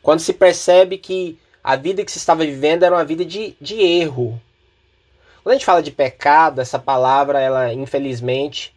Quando 0.00 0.20
se 0.20 0.32
percebe 0.32 0.96
que 0.96 1.38
a 1.62 1.76
vida 1.76 2.02
que 2.02 2.10
se 2.10 2.16
estava 2.16 2.42
vivendo 2.42 2.84
era 2.84 2.94
uma 2.94 3.04
vida 3.04 3.22
de, 3.22 3.54
de 3.60 3.78
erro. 3.82 4.40
Quando 5.42 5.52
a 5.52 5.58
gente 5.58 5.66
fala 5.66 5.82
de 5.82 5.90
pecado, 5.90 6.62
essa 6.62 6.78
palavra, 6.78 7.38
ela 7.38 7.70
infelizmente, 7.74 8.74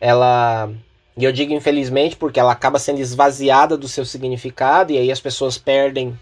ela. 0.00 0.70
E 1.18 1.22
eu 1.22 1.32
digo 1.32 1.52
infelizmente 1.52 2.16
porque 2.16 2.40
ela 2.40 2.52
acaba 2.52 2.78
sendo 2.78 2.98
esvaziada 2.98 3.76
do 3.76 3.86
seu 3.86 4.06
significado 4.06 4.90
e 4.90 4.96
aí 4.96 5.12
as 5.12 5.20
pessoas 5.20 5.58
perdem 5.58 6.18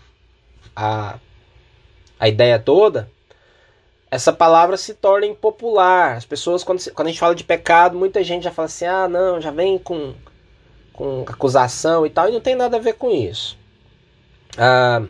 a, 0.75 1.21
a 2.19 2.29
ideia 2.29 2.59
toda 2.59 3.09
essa 4.15 4.33
palavra 4.33 4.77
se 4.77 4.95
torna 4.95 5.27
impopular. 5.27 6.17
As 6.17 6.25
pessoas, 6.25 6.63
quando, 6.63 6.81
quando 6.93 7.09
a 7.09 7.11
gente 7.11 7.19
fala 7.19 7.35
de 7.35 7.43
pecado, 7.43 7.99
muita 7.99 8.23
gente 8.23 8.45
já 8.45 8.53
fala 8.53 8.67
assim: 8.67 8.87
ah, 8.87 9.09
não, 9.09 9.41
já 9.41 9.51
vem 9.51 9.77
com, 9.77 10.15
com 10.93 11.25
acusação 11.27 12.07
e 12.07 12.11
tal, 12.11 12.29
e 12.29 12.33
não 12.33 12.41
tem 12.41 12.55
nada 12.55 12.77
a 12.77 12.81
ver 12.81 12.95
com 12.95 13.11
isso. 13.11 13.59
Ah, 14.57 15.03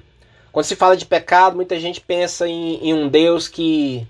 quando 0.51 0.65
se 0.65 0.75
fala 0.75 0.97
de 0.97 1.05
pecado, 1.05 1.55
muita 1.55 1.79
gente 1.79 2.01
pensa 2.01 2.49
em, 2.49 2.77
em, 2.77 2.95
um 2.95 3.07
Deus 3.07 3.47
que, 3.47 4.07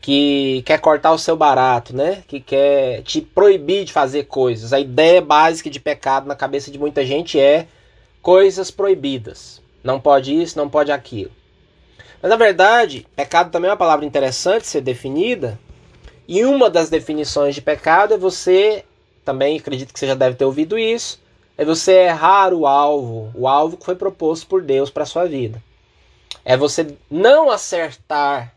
que 0.00 0.62
quer 0.64 0.78
cortar 0.78 1.10
o 1.10 1.18
seu 1.18 1.36
barato, 1.36 1.96
né? 1.96 2.22
Que 2.28 2.38
quer 2.38 3.02
te 3.02 3.20
proibir 3.20 3.84
de 3.84 3.92
fazer 3.92 4.24
coisas. 4.24 4.72
A 4.72 4.78
ideia 4.78 5.20
básica 5.20 5.68
de 5.68 5.80
pecado 5.80 6.28
na 6.28 6.36
cabeça 6.36 6.70
de 6.70 6.78
muita 6.78 7.04
gente 7.04 7.40
é 7.40 7.66
coisas 8.20 8.70
proibidas. 8.70 9.60
Não 9.82 9.98
pode 9.98 10.40
isso, 10.40 10.56
não 10.56 10.68
pode 10.68 10.92
aquilo. 10.92 11.32
Mas 12.22 12.30
na 12.30 12.36
verdade, 12.36 13.04
pecado 13.16 13.50
também 13.50 13.68
é 13.68 13.72
uma 13.72 13.76
palavra 13.76 14.06
interessante 14.06 14.68
ser 14.68 14.80
definida. 14.80 15.58
E 16.28 16.44
uma 16.44 16.70
das 16.70 16.88
definições 16.88 17.52
de 17.56 17.60
pecado 17.60 18.14
é 18.14 18.16
você, 18.16 18.84
também 19.24 19.58
acredito 19.58 19.92
que 19.92 19.98
você 19.98 20.06
já 20.06 20.14
deve 20.14 20.36
ter 20.36 20.44
ouvido 20.44 20.78
isso, 20.78 21.20
é 21.58 21.64
você 21.64 21.92
errar 21.92 22.54
o 22.54 22.64
alvo, 22.64 23.32
o 23.34 23.48
alvo 23.48 23.76
que 23.76 23.84
foi 23.84 23.96
proposto 23.96 24.46
por 24.46 24.62
Deus 24.62 24.88
para 24.88 25.04
sua 25.04 25.26
vida. 25.26 25.60
É 26.44 26.56
você 26.56 26.94
não 27.10 27.50
acertar 27.50 28.54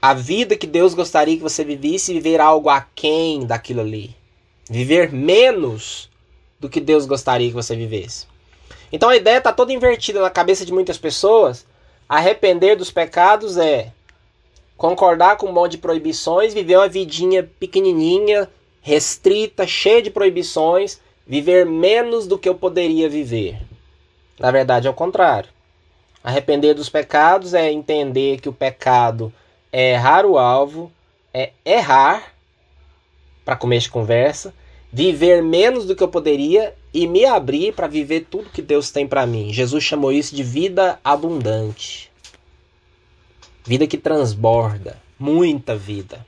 a 0.00 0.14
vida 0.14 0.56
que 0.56 0.66
Deus 0.66 0.94
gostaria 0.94 1.36
que 1.36 1.42
você 1.42 1.64
vivesse 1.64 2.12
e 2.12 2.14
viver 2.14 2.40
algo 2.40 2.68
aquém 2.68 3.44
daquilo 3.44 3.80
ali. 3.80 4.16
Viver 4.68 5.12
menos 5.12 6.08
do 6.58 6.68
que 6.68 6.80
Deus 6.80 7.04
gostaria 7.04 7.48
que 7.48 7.54
você 7.54 7.74
vivesse. 7.74 8.26
Então 8.92 9.08
a 9.08 9.16
ideia 9.16 9.38
está 9.38 9.52
toda 9.52 9.72
invertida 9.72 10.20
na 10.20 10.30
cabeça 10.30 10.64
de 10.64 10.72
muitas 10.72 10.96
pessoas 10.96 11.66
Arrepender 12.10 12.74
dos 12.74 12.90
pecados 12.90 13.56
é 13.56 13.92
concordar 14.76 15.36
com 15.36 15.46
um 15.46 15.52
monte 15.52 15.72
de 15.72 15.78
proibições, 15.78 16.52
viver 16.52 16.76
uma 16.76 16.88
vidinha 16.88 17.48
pequenininha, 17.60 18.50
restrita, 18.82 19.64
cheia 19.64 20.02
de 20.02 20.10
proibições, 20.10 21.00
viver 21.24 21.64
menos 21.64 22.26
do 22.26 22.36
que 22.36 22.48
eu 22.48 22.54
poderia 22.56 23.08
viver. 23.08 23.62
Na 24.40 24.50
verdade, 24.50 24.88
é 24.88 24.90
o 24.90 24.94
contrário. 24.94 25.50
Arrepender 26.20 26.74
dos 26.74 26.88
pecados 26.88 27.54
é 27.54 27.70
entender 27.70 28.40
que 28.40 28.48
o 28.48 28.52
pecado 28.52 29.32
é 29.72 29.92
errar 29.92 30.26
o 30.26 30.36
alvo, 30.36 30.90
é 31.32 31.52
errar, 31.64 32.34
para 33.44 33.54
começo 33.54 33.86
de 33.86 33.92
conversa, 33.92 34.52
viver 34.92 35.44
menos 35.44 35.86
do 35.86 35.94
que 35.94 36.02
eu 36.02 36.08
poderia 36.08 36.74
e 36.92 37.06
me 37.06 37.24
abrir 37.24 37.72
para 37.72 37.86
viver 37.86 38.26
tudo 38.30 38.50
que 38.50 38.62
Deus 38.62 38.90
tem 38.90 39.06
para 39.06 39.26
mim. 39.26 39.52
Jesus 39.52 39.84
chamou 39.84 40.12
isso 40.12 40.34
de 40.34 40.42
vida 40.42 40.98
abundante. 41.04 42.10
Vida 43.64 43.86
que 43.86 43.96
transborda, 43.96 45.00
muita 45.18 45.76
vida. 45.76 46.26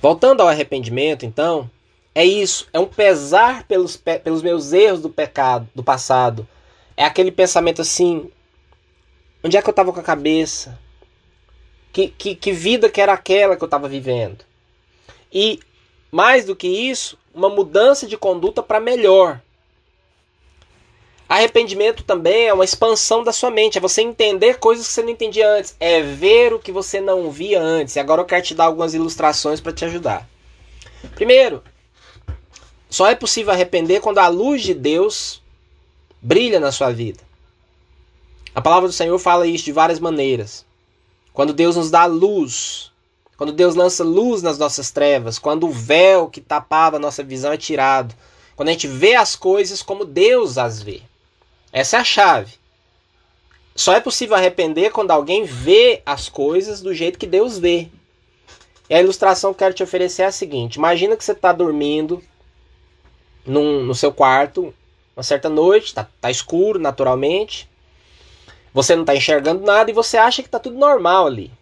Voltando 0.00 0.40
ao 0.40 0.48
arrependimento, 0.48 1.26
então, 1.26 1.70
é 2.14 2.24
isso, 2.24 2.66
é 2.72 2.78
um 2.78 2.86
pesar 2.86 3.64
pelos, 3.64 3.96
pelos 3.96 4.42
meus 4.42 4.72
erros 4.72 5.02
do 5.02 5.10
pecado, 5.10 5.68
do 5.74 5.82
passado. 5.82 6.48
É 6.96 7.04
aquele 7.04 7.30
pensamento 7.30 7.82
assim: 7.82 8.30
onde 9.42 9.56
é 9.56 9.62
que 9.62 9.68
eu 9.68 9.72
estava 9.72 9.92
com 9.92 10.00
a 10.00 10.04
cabeça? 10.04 10.78
Que, 11.92 12.08
que, 12.08 12.34
que 12.34 12.52
vida 12.52 12.88
que 12.88 13.00
era 13.00 13.12
aquela 13.12 13.56
que 13.56 13.62
eu 13.62 13.66
estava 13.66 13.88
vivendo? 13.88 14.44
E 15.32 15.60
mais 16.10 16.44
do 16.44 16.56
que 16.56 16.66
isso, 16.66 17.18
uma 17.34 17.48
mudança 17.48 18.06
de 18.06 18.16
conduta 18.16 18.62
para 18.62 18.80
melhor. 18.80 19.40
Arrependimento 21.28 22.02
também 22.02 22.46
é 22.46 22.54
uma 22.54 22.64
expansão 22.64 23.22
da 23.22 23.32
sua 23.32 23.50
mente, 23.50 23.76
é 23.76 23.80
você 23.80 24.00
entender 24.00 24.58
coisas 24.58 24.86
que 24.86 24.94
você 24.94 25.02
não 25.02 25.10
entendia 25.10 25.50
antes, 25.50 25.76
é 25.78 26.00
ver 26.00 26.54
o 26.54 26.58
que 26.58 26.72
você 26.72 27.00
não 27.02 27.30
via 27.30 27.60
antes. 27.60 27.96
E 27.96 28.00
agora 28.00 28.22
eu 28.22 28.24
quero 28.24 28.42
te 28.42 28.54
dar 28.54 28.64
algumas 28.64 28.94
ilustrações 28.94 29.60
para 29.60 29.72
te 29.72 29.84
ajudar. 29.84 30.26
Primeiro, 31.14 31.62
só 32.88 33.06
é 33.08 33.14
possível 33.14 33.52
arrepender 33.52 34.00
quando 34.00 34.18
a 34.18 34.28
luz 34.28 34.62
de 34.62 34.72
Deus 34.72 35.42
brilha 36.22 36.58
na 36.58 36.72
sua 36.72 36.90
vida. 36.90 37.20
A 38.54 38.62
palavra 38.62 38.88
do 38.88 38.94
Senhor 38.94 39.18
fala 39.18 39.46
isso 39.46 39.66
de 39.66 39.72
várias 39.72 40.00
maneiras. 40.00 40.64
Quando 41.34 41.52
Deus 41.52 41.76
nos 41.76 41.90
dá 41.90 42.06
luz, 42.06 42.87
quando 43.38 43.52
Deus 43.52 43.76
lança 43.76 44.02
luz 44.02 44.42
nas 44.42 44.58
nossas 44.58 44.90
trevas, 44.90 45.38
quando 45.38 45.68
o 45.68 45.70
véu 45.70 46.28
que 46.28 46.40
tapava 46.40 46.96
a 46.96 47.00
nossa 47.00 47.22
visão 47.22 47.52
é 47.52 47.56
tirado, 47.56 48.12
quando 48.56 48.68
a 48.68 48.72
gente 48.72 48.88
vê 48.88 49.14
as 49.14 49.36
coisas 49.36 49.80
como 49.80 50.04
Deus 50.04 50.58
as 50.58 50.82
vê. 50.82 51.02
Essa 51.72 51.98
é 51.98 52.00
a 52.00 52.04
chave. 52.04 52.54
Só 53.76 53.94
é 53.94 54.00
possível 54.00 54.34
arrepender 54.34 54.90
quando 54.90 55.12
alguém 55.12 55.44
vê 55.44 56.02
as 56.04 56.28
coisas 56.28 56.82
do 56.82 56.92
jeito 56.92 57.16
que 57.16 57.28
Deus 57.28 57.60
vê. 57.60 57.88
E 58.90 58.94
a 58.94 59.00
ilustração 59.00 59.52
que 59.52 59.62
eu 59.62 59.66
quero 59.66 59.74
te 59.74 59.84
oferecer 59.84 60.22
é 60.22 60.26
a 60.26 60.32
seguinte: 60.32 60.74
imagina 60.74 61.16
que 61.16 61.24
você 61.24 61.30
está 61.30 61.52
dormindo 61.52 62.20
num, 63.46 63.84
no 63.84 63.94
seu 63.94 64.12
quarto, 64.12 64.74
uma 65.16 65.22
certa 65.22 65.48
noite, 65.48 65.86
está 65.86 66.08
tá 66.20 66.28
escuro 66.28 66.80
naturalmente, 66.80 67.70
você 68.74 68.96
não 68.96 69.04
está 69.04 69.14
enxergando 69.14 69.64
nada 69.64 69.92
e 69.92 69.94
você 69.94 70.16
acha 70.16 70.42
que 70.42 70.48
está 70.48 70.58
tudo 70.58 70.76
normal 70.76 71.28
ali 71.28 71.52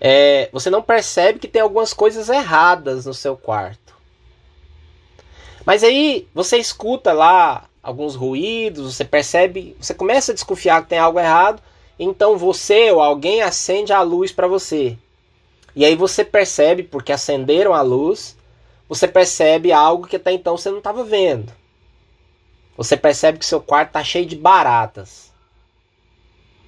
é, 0.00 0.48
você 0.52 0.70
não 0.70 0.82
percebe 0.82 1.38
que 1.38 1.48
tem 1.48 1.62
algumas 1.62 1.92
coisas 1.92 2.28
erradas 2.28 3.06
no 3.06 3.14
seu 3.14 3.36
quarto. 3.36 3.96
Mas 5.64 5.82
aí 5.82 6.26
você 6.32 6.56
escuta 6.56 7.12
lá 7.12 7.68
alguns 7.82 8.14
ruídos, 8.14 8.94
você 8.94 9.04
percebe, 9.04 9.76
você 9.80 9.92
começa 9.92 10.32
a 10.32 10.34
desconfiar 10.34 10.82
que 10.82 10.88
tem 10.88 10.98
algo 10.98 11.18
errado, 11.18 11.62
então 11.98 12.38
você 12.38 12.90
ou 12.90 13.00
alguém 13.00 13.42
acende 13.42 13.92
a 13.92 14.02
luz 14.02 14.30
para 14.30 14.46
você. 14.46 14.96
E 15.74 15.84
aí 15.84 15.94
você 15.94 16.24
percebe, 16.24 16.82
porque 16.82 17.12
acenderam 17.12 17.74
a 17.74 17.82
luz, 17.82 18.36
você 18.88 19.06
percebe 19.06 19.72
algo 19.72 20.06
que 20.06 20.16
até 20.16 20.32
então 20.32 20.56
você 20.56 20.70
não 20.70 20.78
estava 20.78 21.04
vendo. 21.04 21.52
Você 22.76 22.96
percebe 22.96 23.38
que 23.38 23.46
seu 23.46 23.60
quarto 23.60 23.88
está 23.88 24.04
cheio 24.04 24.24
de 24.24 24.36
baratas. 24.36 25.32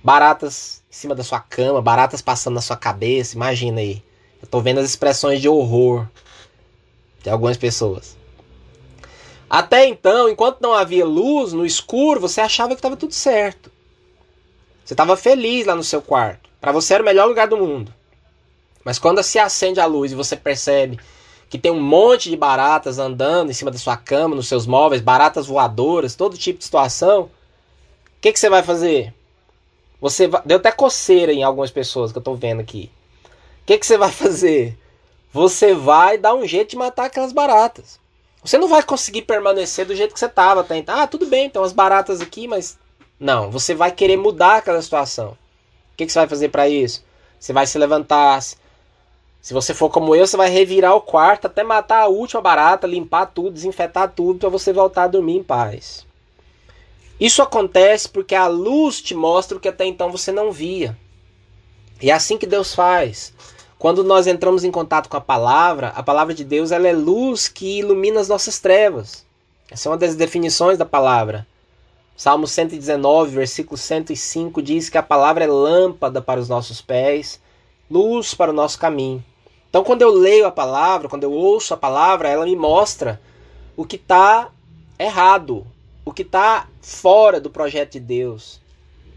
Baratas 0.03 0.80
cima 1.01 1.15
da 1.15 1.25
sua 1.25 1.41
cama, 1.41 1.83
baratas 1.83 2.21
passando 2.23 2.55
na 2.55 2.61
sua 2.61 2.77
cabeça, 2.77 3.35
imagina 3.35 3.81
aí. 3.81 4.03
Eu 4.41 4.49
tô 4.49 4.61
vendo 4.61 4.79
as 4.79 4.89
expressões 4.89 5.41
de 5.41 5.49
horror 5.49 6.07
de 7.23 7.29
algumas 7.29 7.57
pessoas. 7.57 8.17
Até 9.49 9.87
então, 9.87 10.29
enquanto 10.29 10.61
não 10.61 10.73
havia 10.73 11.05
luz 11.05 11.53
no 11.53 11.67
escuro, 11.67 12.21
você 12.21 12.41
achava 12.41 12.71
que 12.71 12.79
estava 12.79 12.97
tudo 12.97 13.13
certo. 13.13 13.71
Você 14.85 14.95
estava 14.95 15.17
feliz 15.17 15.67
lá 15.67 15.75
no 15.75 15.85
seu 15.85 16.01
quarto. 16.01 16.49
Para 16.61 16.73
você 16.73 16.95
era 16.95 17.03
o 17.03 17.07
melhor 17.07 17.29
lugar 17.29 17.49
do 17.49 17.57
mundo. 17.57 17.93
Mas 18.85 18.99
quando 18.99 19.23
se 19.23 19.39
acende 19.39 19.81
a 19.81 19.87
luz 19.87 20.13
e 20.13 20.15
você 20.15 20.37
percebe 20.37 20.99
que 21.49 21.59
tem 21.59 21.73
um 21.73 21.81
monte 21.81 22.31
de 22.31 22.37
baratas 22.37 22.99
andando 22.99 23.51
em 23.51 23.55
cima 23.55 23.71
da 23.71 23.79
sua 23.79 23.97
cama, 23.97 24.37
nos 24.37 24.49
seus 24.49 24.67
móveis, 24.67 25.03
baratas 25.03 25.47
voadoras, 25.47 26.15
todo 26.15 26.39
tipo 26.39 26.59
de 26.59 26.65
situação, 26.65 27.29
que, 28.21 28.33
que 28.33 28.39
você 28.39 28.51
vai 28.51 28.63
fazer? 28.63 29.15
Você. 30.01 30.29
Deu 30.45 30.57
até 30.57 30.73
coceira 30.73 31.33
em 31.33 31.43
algumas 31.43 31.71
pessoas 31.71 32.13
que 32.13 32.19
eu 32.19 32.23
tô 32.23 32.35
vendo 32.35 32.61
aqui. 32.61 32.91
O 33.63 33.67
que, 33.67 33.79
que 33.79 33.87
você 33.87 33.99
vai 33.99 34.11
fazer? 34.13 34.77
Você 35.33 35.75
vai 35.75 36.19
dar 36.19 36.35
um 36.35 36.47
jeito 36.47 36.71
de 36.71 36.77
matar 36.77 37.07
aquelas 37.07 37.33
baratas. 37.33 38.01
Você 38.43 38.57
não 38.57 38.69
vai 38.69 38.83
conseguir 38.83 39.23
permanecer 39.23 39.85
do 39.85 39.95
jeito 39.95 40.15
que 40.15 40.19
você 40.19 40.31
até 40.35 40.77
então. 40.77 40.99
Ah, 40.99 41.07
tudo 41.07 41.27
bem, 41.27 41.51
tem 41.51 41.61
umas 41.61 41.73
baratas 41.73 42.21
aqui, 42.21 42.49
mas. 42.49 42.79
Não, 43.19 43.51
você 43.51 43.75
vai 43.75 43.93
querer 43.93 44.17
mudar 44.17 44.57
aquela 44.57 44.81
situação. 44.81 45.33
O 45.93 45.97
que, 45.97 46.07
que 46.07 46.13
você 46.13 46.21
vai 46.21 46.29
fazer 46.29 46.49
para 46.49 46.69
isso? 46.69 47.05
Você 47.39 47.53
vai 47.53 47.67
se 47.67 47.77
levantar. 47.77 48.41
Se 48.43 49.55
você 49.55 49.75
for 49.75 49.91
como 49.91 50.15
eu, 50.15 50.27
você 50.27 50.37
vai 50.37 50.49
revirar 50.49 50.95
o 50.95 51.03
quarto 51.03 51.47
até 51.47 51.63
matar 51.63 52.03
a 52.03 52.09
última 52.09 52.41
barata, 52.41 52.87
limpar 52.87 53.27
tudo, 53.27 53.53
desinfetar 53.53 54.11
tudo 54.11 54.39
para 54.39 54.49
você 54.49 54.73
voltar 54.73 55.05
a 55.05 55.09
dormir 55.09 55.37
em 55.37 55.43
paz. 55.43 56.07
Isso 57.21 57.43
acontece 57.43 58.09
porque 58.09 58.35
a 58.35 58.47
luz 58.47 59.03
te 59.03 59.15
mostra 59.15 59.57
o 59.57 59.61
que 59.61 59.69
até 59.69 59.85
então 59.85 60.11
você 60.11 60.33
não 60.33 60.51
via. 60.51 60.97
E 62.01 62.11
é 62.11 62.15
assim 62.15 62.39
que 62.39 62.47
Deus 62.47 62.75
faz. 62.75 63.35
Quando 63.79 64.03
nós 64.03 64.27
entramos 64.27 64.65
em 64.65 64.71
contato 64.71 65.09
com 65.09 65.17
a 65.17 65.21
palavra, 65.21 65.89
a 65.89 66.03
palavra 66.03 66.33
de 66.33 66.45
Deus 66.45 66.73
ela 66.73 66.89
é 66.89 66.93
luz 66.93 67.47
que 67.47 67.79
ilumina 67.79 68.21
as 68.21 68.29
nossas 68.29 68.59
trevas. 68.59 69.27
Essa 69.71 69.89
é 69.89 69.93
uma 69.93 69.99
das 69.99 70.17
definições 70.17 70.79
da 70.79 70.87
palavra. 70.87 71.47
Salmo 72.17 72.47
119, 72.47 73.31
versículo 73.31 73.77
105 73.77 74.61
diz 74.63 74.89
que 74.89 74.99
a 74.99 75.03
palavra 75.03 75.45
é 75.45 75.47
lâmpada 75.47 76.21
para 76.21 76.41
os 76.41 76.49
nossos 76.49 76.83
pés, 76.83 77.41
luz 77.91 78.35
para 78.35 78.51
o 78.51 78.55
nosso 78.55 78.79
caminho. 78.79 79.25
Então, 79.69 79.85
quando 79.85 80.03
eu 80.03 80.11
leio 80.11 80.47
a 80.47 80.51
palavra, 80.51 81.09
quando 81.09 81.25
eu 81.25 81.33
ouço 81.33 81.73
a 81.73 81.77
palavra, 81.77 82.29
ela 82.29 82.45
me 82.45 82.57
mostra 82.57 83.21
o 83.77 83.85
que 83.85 83.97
está 83.97 84.51
errado, 84.99 85.67
o 86.05 86.13
que 86.13 86.23
está 86.23 86.69
fora 86.81 87.41
do 87.41 87.51
projeto 87.51 87.93
de 87.93 88.01
Deus. 88.01 88.61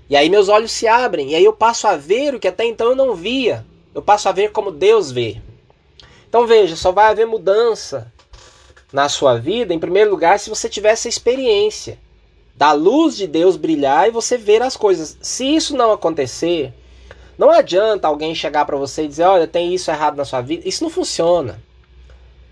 E 0.09 0.15
aí 0.15 0.29
meus 0.29 0.49
olhos 0.49 0.71
se 0.71 0.87
abrem, 0.87 1.31
e 1.31 1.35
aí 1.35 1.43
eu 1.43 1.53
passo 1.53 1.87
a 1.87 1.95
ver 1.95 2.35
o 2.35 2.39
que 2.39 2.47
até 2.47 2.65
então 2.65 2.89
eu 2.89 2.95
não 2.95 3.15
via. 3.15 3.65
Eu 3.93 4.01
passo 4.01 4.27
a 4.27 4.31
ver 4.31 4.51
como 4.51 4.71
Deus 4.71 5.11
vê. 5.11 5.41
Então 6.27 6.47
veja, 6.47 6.75
só 6.75 6.91
vai 6.91 7.05
haver 7.11 7.27
mudança 7.27 8.11
na 8.91 9.09
sua 9.09 9.37
vida, 9.37 9.73
em 9.73 9.79
primeiro 9.79 10.11
lugar, 10.11 10.39
se 10.39 10.49
você 10.49 10.69
tiver 10.69 10.89
essa 10.89 11.09
experiência 11.09 11.97
da 12.55 12.71
luz 12.71 13.17
de 13.17 13.25
Deus 13.25 13.57
brilhar 13.57 14.07
e 14.07 14.11
você 14.11 14.37
ver 14.37 14.61
as 14.61 14.77
coisas. 14.77 15.17
Se 15.21 15.43
isso 15.55 15.75
não 15.75 15.91
acontecer, 15.91 16.73
não 17.37 17.49
adianta 17.49 18.07
alguém 18.07 18.35
chegar 18.35 18.65
para 18.65 18.77
você 18.77 19.03
e 19.03 19.07
dizer: 19.07 19.23
olha, 19.23 19.47
tem 19.47 19.73
isso 19.73 19.89
errado 19.89 20.15
na 20.15 20.25
sua 20.25 20.41
vida. 20.41 20.67
Isso 20.67 20.83
não 20.83 20.89
funciona. 20.89 21.59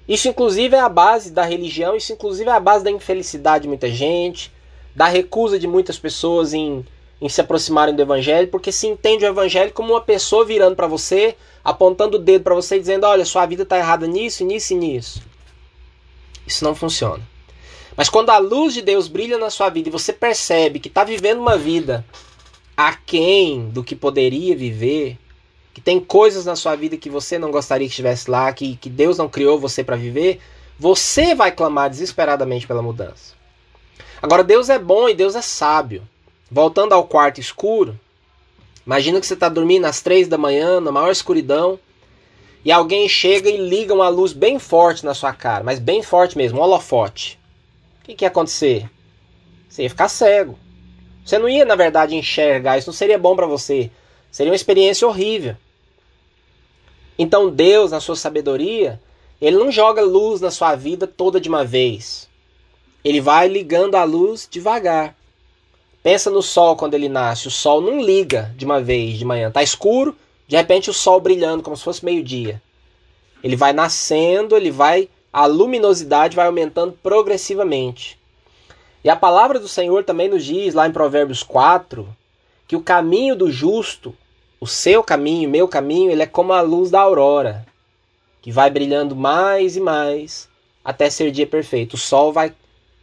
Isso, 0.08 0.28
inclusive, 0.28 0.76
é 0.76 0.80
a 0.80 0.90
base 0.90 1.32
da 1.32 1.44
religião, 1.44 1.96
isso, 1.96 2.12
inclusive, 2.12 2.50
é 2.50 2.54
a 2.54 2.60
base 2.60 2.84
da 2.84 2.92
infelicidade 2.92 3.64
de 3.64 3.68
muita 3.68 3.90
gente, 3.90 4.52
da 4.96 5.08
recusa 5.08 5.60
de 5.60 5.68
muitas 5.68 5.98
pessoas 5.98 6.54
em 6.54 6.86
em 7.22 7.30
se 7.30 7.40
aproximarem 7.40 7.96
do 7.96 8.02
evangelho, 8.02 8.48
porque 8.48 8.72
se 8.72 8.88
entende 8.88 9.24
o 9.24 9.28
evangelho 9.28 9.72
como 9.72 9.94
uma 9.94 10.02
pessoa 10.02 10.44
virando 10.44 10.76
para 10.76 10.88
você, 10.88 11.36
apontando 11.64 12.18
o 12.18 12.20
dedo 12.20 12.44
para 12.44 12.56
você 12.56 12.78
e 12.78 12.80
dizendo: 12.80 13.06
"Olha, 13.06 13.24
sua 13.24 13.46
vida 13.46 13.62
está 13.62 13.78
errada 13.78 14.08
nisso, 14.08 14.44
nisso 14.44 14.74
e 14.74 14.76
nisso". 14.76 15.22
Isso 16.48 16.64
não 16.64 16.74
funciona. 16.74 17.22
Mas 17.96 18.10
quando 18.10 18.32
a 18.32 18.40
luz 18.40 18.74
de 18.74 18.82
Deus 18.82 19.08
brilha 19.08 19.38
na 19.38 19.52
sua 19.52 19.70
vida 19.70 19.90
e 19.90 19.92
você 19.92 20.12
percebe 20.12 20.80
que 20.80 20.88
está 20.88 21.04
vivendo 21.04 21.40
uma 21.40 21.58
vida 21.58 22.04
aquém 22.76 23.70
do 23.70 23.84
que 23.84 23.96
poderia 23.96 24.56
viver, 24.56 25.18
que 25.74 25.82
tem 25.82 26.00
coisas 26.00 26.46
na 26.46 26.56
sua 26.56 26.76
vida 26.76 26.98
que 26.98 27.10
você 27.10 27.40
não 27.40 27.52
gostaria 27.52 27.88
que 27.88 27.92
estivesse 27.92 28.30
lá, 28.30 28.52
que, 28.52 28.76
que 28.76 28.90
Deus 28.90 29.18
não 29.18 29.30
criou 29.30 29.60
você 29.60 29.84
para 29.84 29.96
viver, 29.96 30.40
você 30.78 31.34
vai 31.36 31.52
clamar 31.52 31.90
desesperadamente 31.90 32.68
pela 32.68 32.82
mudança. 32.82 33.36
Agora, 34.22 34.44
Deus 34.44 34.70
é 34.70 34.78
bom 34.78 35.08
e 35.08 35.14
Deus 35.14 35.36
é 35.36 35.42
sábio. 35.42 36.08
Voltando 36.50 36.94
ao 36.94 37.08
quarto 37.08 37.40
escuro, 37.40 37.98
imagina 38.86 39.20
que 39.20 39.26
você 39.26 39.36
está 39.36 39.48
dormindo 39.48 39.86
às 39.86 40.02
três 40.02 40.28
da 40.28 40.38
manhã, 40.38 40.82
na 40.82 40.92
maior 40.92 41.12
escuridão, 41.12 41.80
e 42.64 42.72
alguém 42.72 43.08
chega 43.08 43.50
e 43.50 43.58
liga 43.58 43.94
uma 43.94 44.10
luz 44.10 44.34
bem 44.34 44.60
forte 44.60 45.06
na 45.06 45.14
sua 45.14 45.34
cara, 45.34 45.64
mas 45.64 45.80
bem 45.80 46.04
forte 46.04 46.38
mesmo, 46.38 46.60
um 46.60 46.62
holofote. 46.62 47.40
O 48.02 48.06
que, 48.06 48.14
que 48.14 48.26
ia 48.26 48.28
acontecer? 48.28 48.90
Você 49.70 49.84
ia 49.84 49.90
ficar 49.90 50.10
cego. 50.10 50.60
Você 51.24 51.40
não 51.40 51.48
ia, 51.48 51.64
na 51.64 51.76
verdade, 51.76 52.16
enxergar, 52.16 52.78
isso 52.78 52.90
não 52.90 52.94
seria 52.94 53.18
bom 53.18 53.36
para 53.36 53.48
você. 53.48 53.90
Seria 54.32 54.52
uma 54.52 54.56
experiência 54.56 55.08
horrível. 55.08 55.56
Então 57.20 57.50
Deus, 57.50 57.92
na 57.92 58.00
sua 58.00 58.16
sabedoria, 58.16 59.00
ele 59.42 59.58
não 59.58 59.72
joga 59.72 60.02
luz 60.02 60.40
na 60.40 60.50
sua 60.50 60.76
vida 60.76 61.06
toda 61.06 61.40
de 61.40 61.50
uma 61.50 61.66
vez. 61.66 62.30
Ele 63.04 63.20
vai 63.20 63.48
ligando 63.48 63.96
a 63.96 64.04
luz 64.04 64.48
devagar. 64.50 65.16
Pensa 66.02 66.30
no 66.30 66.42
sol 66.42 66.76
quando 66.76 66.94
ele 66.94 67.10
nasce. 67.10 67.48
O 67.48 67.52
sol 67.52 67.82
não 67.82 68.02
liga 68.02 68.54
de 68.56 68.66
uma 68.66 68.82
vez 68.82 69.20
de 69.20 69.26
manhã. 69.26 69.52
Tá 69.52 69.62
escuro, 69.62 70.16
de 70.48 70.56
repente 70.56 70.90
o 70.90 70.94
sol 70.94 71.20
brilhando 71.20 71.62
como 71.62 71.76
se 71.76 71.84
fosse 71.84 72.06
meio-dia. 72.06 72.62
Ele 73.44 73.56
vai 73.56 73.74
nascendo, 73.74 74.56
ele 74.56 74.72
vai 74.72 75.10
a 75.34 75.46
luminosidade 75.46 76.36
vai 76.36 76.48
aumentando 76.48 76.98
progressivamente. 77.02 78.20
E 79.04 79.10
a 79.10 79.16
palavra 79.16 79.60
do 79.60 79.68
Senhor 79.68 80.04
também 80.04 80.30
nos 80.30 80.44
diz 80.44 80.74
lá 80.74 80.88
em 80.88 80.92
Provérbios 80.92 81.42
4 81.42 82.08
que 82.68 82.76
o 82.76 82.82
caminho 82.82 83.36
do 83.36 83.52
justo, 83.52 84.16
o 84.62 84.68
seu 84.68 85.04
caminho, 85.04 85.50
meu 85.50 85.68
caminho, 85.68 86.12
ele 86.12 86.22
é 86.22 86.28
como 86.28 86.54
a 86.54 86.62
luz 86.62 86.92
da 86.92 87.02
aurora, 87.02 87.66
que 88.44 88.52
vai 88.52 88.70
brilhando 88.70 89.16
mais 89.16 89.76
e 89.76 89.80
mais 89.80 90.48
até 90.86 91.10
ser 91.10 91.32
dia 91.32 91.48
perfeito. 91.48 91.96
O 91.96 91.98
sol 91.98 92.32
vai 92.32 92.54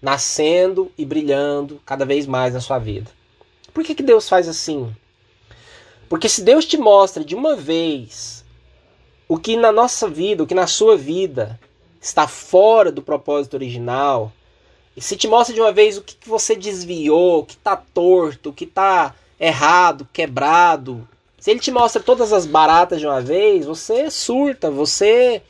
nascendo 0.00 0.92
e 0.96 1.04
brilhando 1.04 1.80
cada 1.84 2.06
vez 2.06 2.28
mais 2.28 2.54
na 2.54 2.60
sua 2.60 2.78
vida. 2.78 3.10
Por 3.74 3.82
que, 3.82 3.92
que 3.92 4.04
Deus 4.04 4.28
faz 4.28 4.48
assim? 4.48 4.94
Porque 6.08 6.28
se 6.28 6.42
Deus 6.42 6.64
te 6.64 6.78
mostra 6.78 7.24
de 7.24 7.34
uma 7.34 7.56
vez 7.56 8.44
o 9.26 9.36
que 9.36 9.56
na 9.56 9.72
nossa 9.72 10.08
vida, 10.08 10.44
o 10.44 10.46
que 10.46 10.54
na 10.54 10.68
sua 10.68 10.96
vida 10.96 11.58
está 12.00 12.28
fora 12.28 12.92
do 12.92 13.02
propósito 13.02 13.54
original, 13.54 14.32
e 14.96 15.00
se 15.00 15.16
te 15.16 15.26
mostra 15.26 15.52
de 15.52 15.60
uma 15.60 15.72
vez 15.72 15.98
o 15.98 16.02
que, 16.02 16.14
que 16.14 16.28
você 16.28 16.54
desviou, 16.54 17.40
o 17.40 17.44
que 17.44 17.54
está 17.54 17.76
torto, 17.76 18.50
o 18.50 18.52
que 18.52 18.64
está 18.64 19.12
errado, 19.40 20.08
quebrado, 20.12 21.06
se 21.38 21.50
ele 21.50 21.60
te 21.60 21.70
mostra 21.70 22.02
todas 22.02 22.32
as 22.32 22.46
baratas 22.46 22.98
de 22.98 23.06
uma 23.06 23.20
vez, 23.20 23.64
você 23.64 24.10
surta, 24.10 24.70
você 24.70 25.40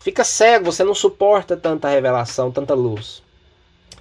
fica 0.00 0.24
cego, 0.24 0.66
você 0.66 0.82
não 0.82 0.94
suporta 0.94 1.56
tanta 1.56 1.88
revelação, 1.88 2.50
tanta 2.50 2.74
luz. 2.74 3.22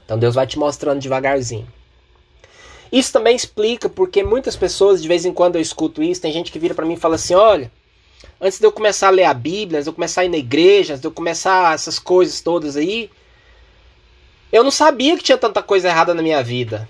Então 0.04 0.18
Deus 0.18 0.34
vai 0.34 0.48
te 0.48 0.58
mostrando 0.58 1.00
devagarzinho. 1.00 1.68
Isso 2.92 3.12
também 3.12 3.36
explica 3.36 3.88
porque 3.88 4.24
muitas 4.24 4.56
pessoas, 4.56 5.02
de 5.02 5.08
vez 5.08 5.26
em 5.26 5.34
quando 5.34 5.58
eu 5.58 5.62
escuto 5.62 6.02
isso, 6.02 6.22
tem 6.22 6.32
gente 6.32 6.52
que 6.52 6.60
vira 6.60 6.74
para 6.74 6.86
mim 6.86 6.94
e 6.94 7.00
fala 7.00 7.16
assim: 7.16 7.36
olha, 7.36 7.72
antes 8.42 8.60
de 8.60 8.66
eu 8.66 8.72
começar 8.72 9.08
a 9.08 9.12
ler 9.12 9.26
a 9.26 9.34
Bíblia, 9.34 9.80
antes 9.80 9.86
de 9.86 9.90
eu 9.90 9.94
começar 9.94 10.22
a 10.22 10.26
ir 10.26 10.30
na 10.30 10.38
igreja, 10.38 10.94
antes 10.94 11.02
de 11.02 11.08
eu 11.08 11.12
começar 11.12 11.74
essas 11.74 12.00
coisas 12.00 12.42
todas 12.42 12.78
aí, 12.78 13.12
eu 14.52 14.64
não 14.64 14.72
sabia 14.72 15.18
que 15.18 15.24
tinha 15.24 15.38
tanta 15.38 15.62
coisa 15.62 15.90
errada 15.90 16.14
na 16.14 16.24
minha 16.24 16.42
vida. 16.42 16.88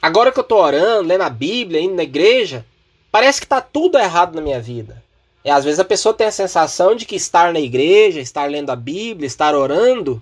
Agora 0.00 0.30
que 0.30 0.38
eu 0.38 0.44
tô 0.44 0.56
orando, 0.56 1.08
lendo 1.08 1.22
a 1.22 1.30
Bíblia, 1.30 1.80
indo 1.80 1.94
na 1.94 2.02
igreja, 2.02 2.64
parece 3.10 3.40
que 3.40 3.46
tá 3.46 3.60
tudo 3.60 3.98
errado 3.98 4.34
na 4.34 4.40
minha 4.40 4.60
vida. 4.60 5.02
E 5.44 5.50
às 5.50 5.64
vezes 5.64 5.78
a 5.78 5.84
pessoa 5.84 6.12
tem 6.12 6.26
a 6.26 6.32
sensação 6.32 6.96
de 6.96 7.06
que 7.06 7.14
estar 7.14 7.52
na 7.52 7.60
igreja, 7.60 8.20
estar 8.20 8.50
lendo 8.50 8.70
a 8.70 8.76
Bíblia, 8.76 9.26
estar 9.26 9.54
orando, 9.54 10.20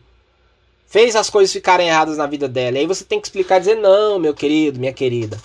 fez 0.86 1.16
as 1.16 1.30
coisas 1.30 1.52
ficarem 1.52 1.88
erradas 1.88 2.18
na 2.18 2.26
vida 2.26 2.46
dela. 2.46 2.76
E 2.76 2.80
aí 2.80 2.86
você 2.86 3.04
tem 3.04 3.20
que 3.20 3.26
explicar 3.26 3.58
dizer: 3.58 3.76
não, 3.76 4.18
meu 4.18 4.34
querido, 4.34 4.78
minha 4.78 4.92
querida. 4.92 5.40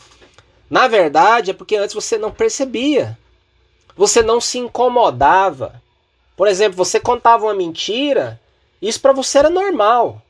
Na 0.69 0.87
verdade, 0.87 1.51
é 1.51 1.53
porque 1.53 1.75
antes 1.75 1.95
você 1.95 2.17
não 2.17 2.29
percebia. 2.29 3.17
Você 3.95 4.21
não 4.21 4.39
se 4.39 4.59
incomodava. 4.59 5.81
Por 6.37 6.47
exemplo, 6.47 6.77
você 6.77 6.99
contava 6.99 7.45
uma 7.45 7.53
mentira, 7.53 8.39
isso 8.81 9.01
para 9.01 9.11
você 9.11 9.39
era 9.39 9.49
normal. 9.49 10.21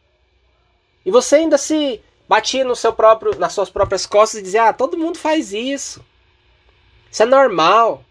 E 1.06 1.12
você 1.12 1.36
ainda 1.36 1.58
se 1.58 2.02
batia 2.28 2.64
no 2.64 2.76
seu 2.76 2.94
próprio, 2.94 3.38
nas 3.38 3.54
suas 3.54 3.70
próprias 3.70 4.06
costas 4.06 4.40
e 4.40 4.44
dizia: 4.44 4.70
"Ah, 4.70 4.74
todo 4.74 4.98
mundo 4.98 5.18
faz 5.18 5.54
isso". 5.54 6.04
Isso 7.12 7.24
é 7.24 7.26
normal. 7.26 8.04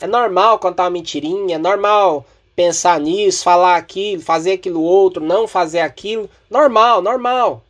É 0.00 0.06
normal 0.06 0.58
contar 0.58 0.84
uma 0.84 0.90
mentirinha, 0.90 1.56
é 1.56 1.58
normal 1.58 2.26
pensar 2.54 2.98
nisso, 2.98 3.44
falar 3.44 3.76
aquilo, 3.76 4.22
fazer 4.22 4.52
aquilo 4.52 4.82
outro, 4.82 5.22
não 5.22 5.46
fazer 5.46 5.80
aquilo. 5.80 6.28
Normal, 6.50 7.02
normal. 7.02 7.62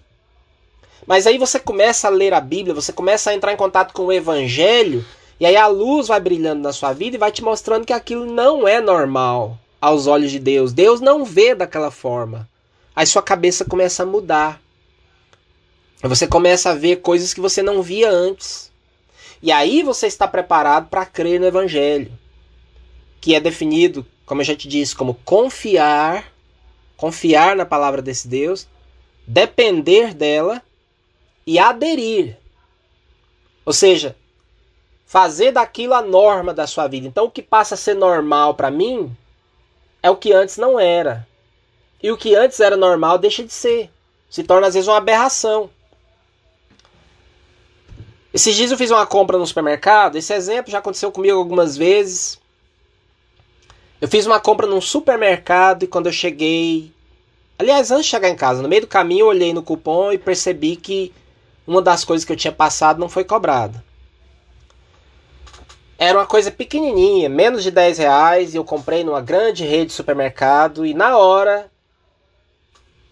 Mas 1.06 1.26
aí 1.26 1.38
você 1.38 1.58
começa 1.58 2.08
a 2.08 2.10
ler 2.10 2.32
a 2.32 2.40
Bíblia, 2.40 2.74
você 2.74 2.92
começa 2.92 3.30
a 3.30 3.34
entrar 3.34 3.52
em 3.52 3.56
contato 3.56 3.92
com 3.92 4.06
o 4.06 4.12
Evangelho, 4.12 5.04
e 5.38 5.46
aí 5.46 5.56
a 5.56 5.66
luz 5.66 6.08
vai 6.08 6.18
brilhando 6.18 6.62
na 6.62 6.72
sua 6.72 6.92
vida 6.92 7.16
e 7.16 7.18
vai 7.18 7.30
te 7.30 7.44
mostrando 7.44 7.84
que 7.84 7.92
aquilo 7.92 8.26
não 8.26 8.66
é 8.66 8.80
normal 8.80 9.58
aos 9.80 10.06
olhos 10.06 10.30
de 10.30 10.38
Deus. 10.38 10.72
Deus 10.72 11.00
não 11.00 11.24
vê 11.24 11.54
daquela 11.54 11.90
forma. 11.90 12.48
Aí 12.94 13.06
sua 13.06 13.22
cabeça 13.22 13.64
começa 13.64 14.02
a 14.02 14.06
mudar. 14.06 14.60
Você 16.02 16.26
começa 16.26 16.70
a 16.70 16.74
ver 16.74 16.96
coisas 16.96 17.34
que 17.34 17.40
você 17.40 17.62
não 17.62 17.82
via 17.82 18.10
antes. 18.10 18.72
E 19.42 19.52
aí 19.52 19.82
você 19.82 20.06
está 20.06 20.26
preparado 20.26 20.88
para 20.88 21.06
crer 21.06 21.38
no 21.38 21.46
Evangelho, 21.46 22.12
que 23.20 23.34
é 23.34 23.40
definido 23.40 24.06
como 24.26 24.40
eu 24.40 24.44
já 24.44 24.56
te 24.56 24.66
disse, 24.66 24.94
como 24.94 25.14
confiar, 25.24 26.32
confiar 26.96 27.54
na 27.54 27.64
palavra 27.64 28.02
desse 28.02 28.26
Deus, 28.26 28.66
depender 29.24 30.12
dela 30.12 30.60
e 31.46 31.60
aderir. 31.60 32.36
Ou 33.64 33.72
seja, 33.72 34.16
fazer 35.06 35.52
daquilo 35.52 35.94
a 35.94 36.02
norma 36.02 36.52
da 36.52 36.66
sua 36.66 36.88
vida. 36.88 37.06
Então, 37.06 37.26
o 37.26 37.30
que 37.30 37.40
passa 37.40 37.74
a 37.74 37.78
ser 37.78 37.94
normal 37.94 38.54
para 38.54 38.70
mim 38.70 39.16
é 40.02 40.10
o 40.10 40.16
que 40.16 40.32
antes 40.32 40.56
não 40.56 40.78
era. 40.78 41.26
E 42.02 42.10
o 42.10 42.16
que 42.16 42.34
antes 42.34 42.58
era 42.58 42.76
normal 42.76 43.18
deixa 43.18 43.44
de 43.44 43.52
ser. 43.52 43.90
Se 44.28 44.42
torna 44.42 44.66
às 44.66 44.74
vezes 44.74 44.88
uma 44.88 44.98
aberração. 44.98 45.70
Esses 48.36 48.54
dias 48.54 48.70
eu 48.70 48.76
fiz 48.76 48.90
uma 48.90 49.06
compra 49.06 49.38
no 49.38 49.46
supermercado. 49.46 50.16
Esse 50.16 50.34
exemplo 50.34 50.70
já 50.70 50.76
aconteceu 50.76 51.10
comigo 51.10 51.38
algumas 51.38 51.74
vezes. 51.74 52.38
Eu 53.98 54.06
fiz 54.08 54.26
uma 54.26 54.38
compra 54.38 54.66
num 54.66 54.78
supermercado 54.78 55.84
e 55.84 55.86
quando 55.86 56.04
eu 56.04 56.12
cheguei. 56.12 56.92
Aliás, 57.58 57.90
antes 57.90 58.04
de 58.04 58.10
chegar 58.10 58.28
em 58.28 58.36
casa, 58.36 58.60
no 58.60 58.68
meio 58.68 58.82
do 58.82 58.88
caminho 58.88 59.20
eu 59.20 59.28
olhei 59.28 59.54
no 59.54 59.62
cupom 59.62 60.12
e 60.12 60.18
percebi 60.18 60.76
que 60.76 61.14
uma 61.66 61.80
das 61.80 62.04
coisas 62.04 62.26
que 62.26 62.32
eu 62.32 62.36
tinha 62.36 62.52
passado 62.52 63.00
não 63.00 63.08
foi 63.08 63.24
cobrada. 63.24 63.82
Era 65.98 66.18
uma 66.18 66.26
coisa 66.26 66.50
pequenininha, 66.50 67.30
menos 67.30 67.62
de 67.62 67.70
10 67.70 67.96
reais, 67.96 68.52
e 68.52 68.58
eu 68.58 68.64
comprei 68.64 69.02
numa 69.02 69.22
grande 69.22 69.64
rede 69.64 69.86
de 69.86 69.92
supermercado 69.94 70.84
e 70.84 70.92
na 70.92 71.16
hora 71.16 71.70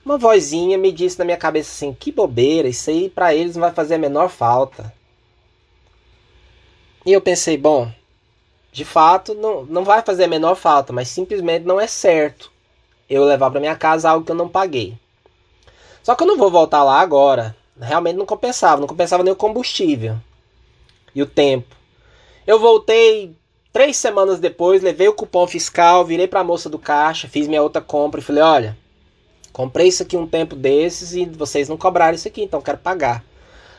uma 0.04 0.18
vozinha 0.18 0.76
me 0.76 0.92
disse 0.92 1.18
na 1.18 1.24
minha 1.24 1.38
cabeça 1.38 1.70
assim: 1.72 1.94
que 1.94 2.12
bobeira, 2.12 2.68
isso 2.68 2.90
aí 2.90 3.08
para 3.08 3.34
eles 3.34 3.56
não 3.56 3.62
vai 3.62 3.72
fazer 3.72 3.94
a 3.94 3.98
menor 3.98 4.28
falta. 4.28 4.92
E 7.04 7.12
eu 7.12 7.20
pensei: 7.20 7.56
bom, 7.56 7.90
de 8.72 8.84
fato 8.84 9.34
não, 9.34 9.64
não 9.64 9.84
vai 9.84 10.02
fazer 10.02 10.24
a 10.24 10.28
menor 10.28 10.56
falta, 10.56 10.92
mas 10.92 11.08
simplesmente 11.08 11.64
não 11.64 11.80
é 11.80 11.86
certo 11.86 12.50
eu 13.08 13.24
levar 13.24 13.50
para 13.50 13.60
minha 13.60 13.76
casa 13.76 14.10
algo 14.10 14.24
que 14.24 14.32
eu 14.32 14.36
não 14.36 14.48
paguei. 14.48 14.98
Só 16.02 16.14
que 16.14 16.22
eu 16.22 16.26
não 16.26 16.36
vou 16.36 16.50
voltar 16.50 16.82
lá 16.82 17.00
agora. 17.00 17.56
Realmente 17.80 18.16
não 18.16 18.26
compensava, 18.26 18.80
não 18.80 18.86
compensava 18.86 19.22
nem 19.22 19.32
o 19.32 19.36
combustível 19.36 20.16
e 21.14 21.22
o 21.22 21.26
tempo. 21.26 21.74
Eu 22.46 22.58
voltei 22.58 23.34
três 23.72 23.96
semanas 23.96 24.38
depois, 24.38 24.82
levei 24.82 25.08
o 25.08 25.14
cupom 25.14 25.46
fiscal, 25.46 26.04
virei 26.04 26.28
para 26.28 26.40
a 26.40 26.44
moça 26.44 26.68
do 26.68 26.78
caixa, 26.78 27.28
fiz 27.28 27.48
minha 27.48 27.62
outra 27.62 27.82
compra 27.82 28.20
e 28.20 28.22
falei: 28.22 28.42
olha, 28.42 28.78
comprei 29.52 29.88
isso 29.88 30.02
aqui 30.02 30.16
um 30.16 30.26
tempo 30.26 30.54
desses 30.54 31.14
e 31.14 31.24
vocês 31.24 31.68
não 31.68 31.76
cobraram 31.76 32.14
isso 32.14 32.28
aqui, 32.28 32.42
então 32.42 32.60
quero 32.60 32.78
pagar. 32.78 33.24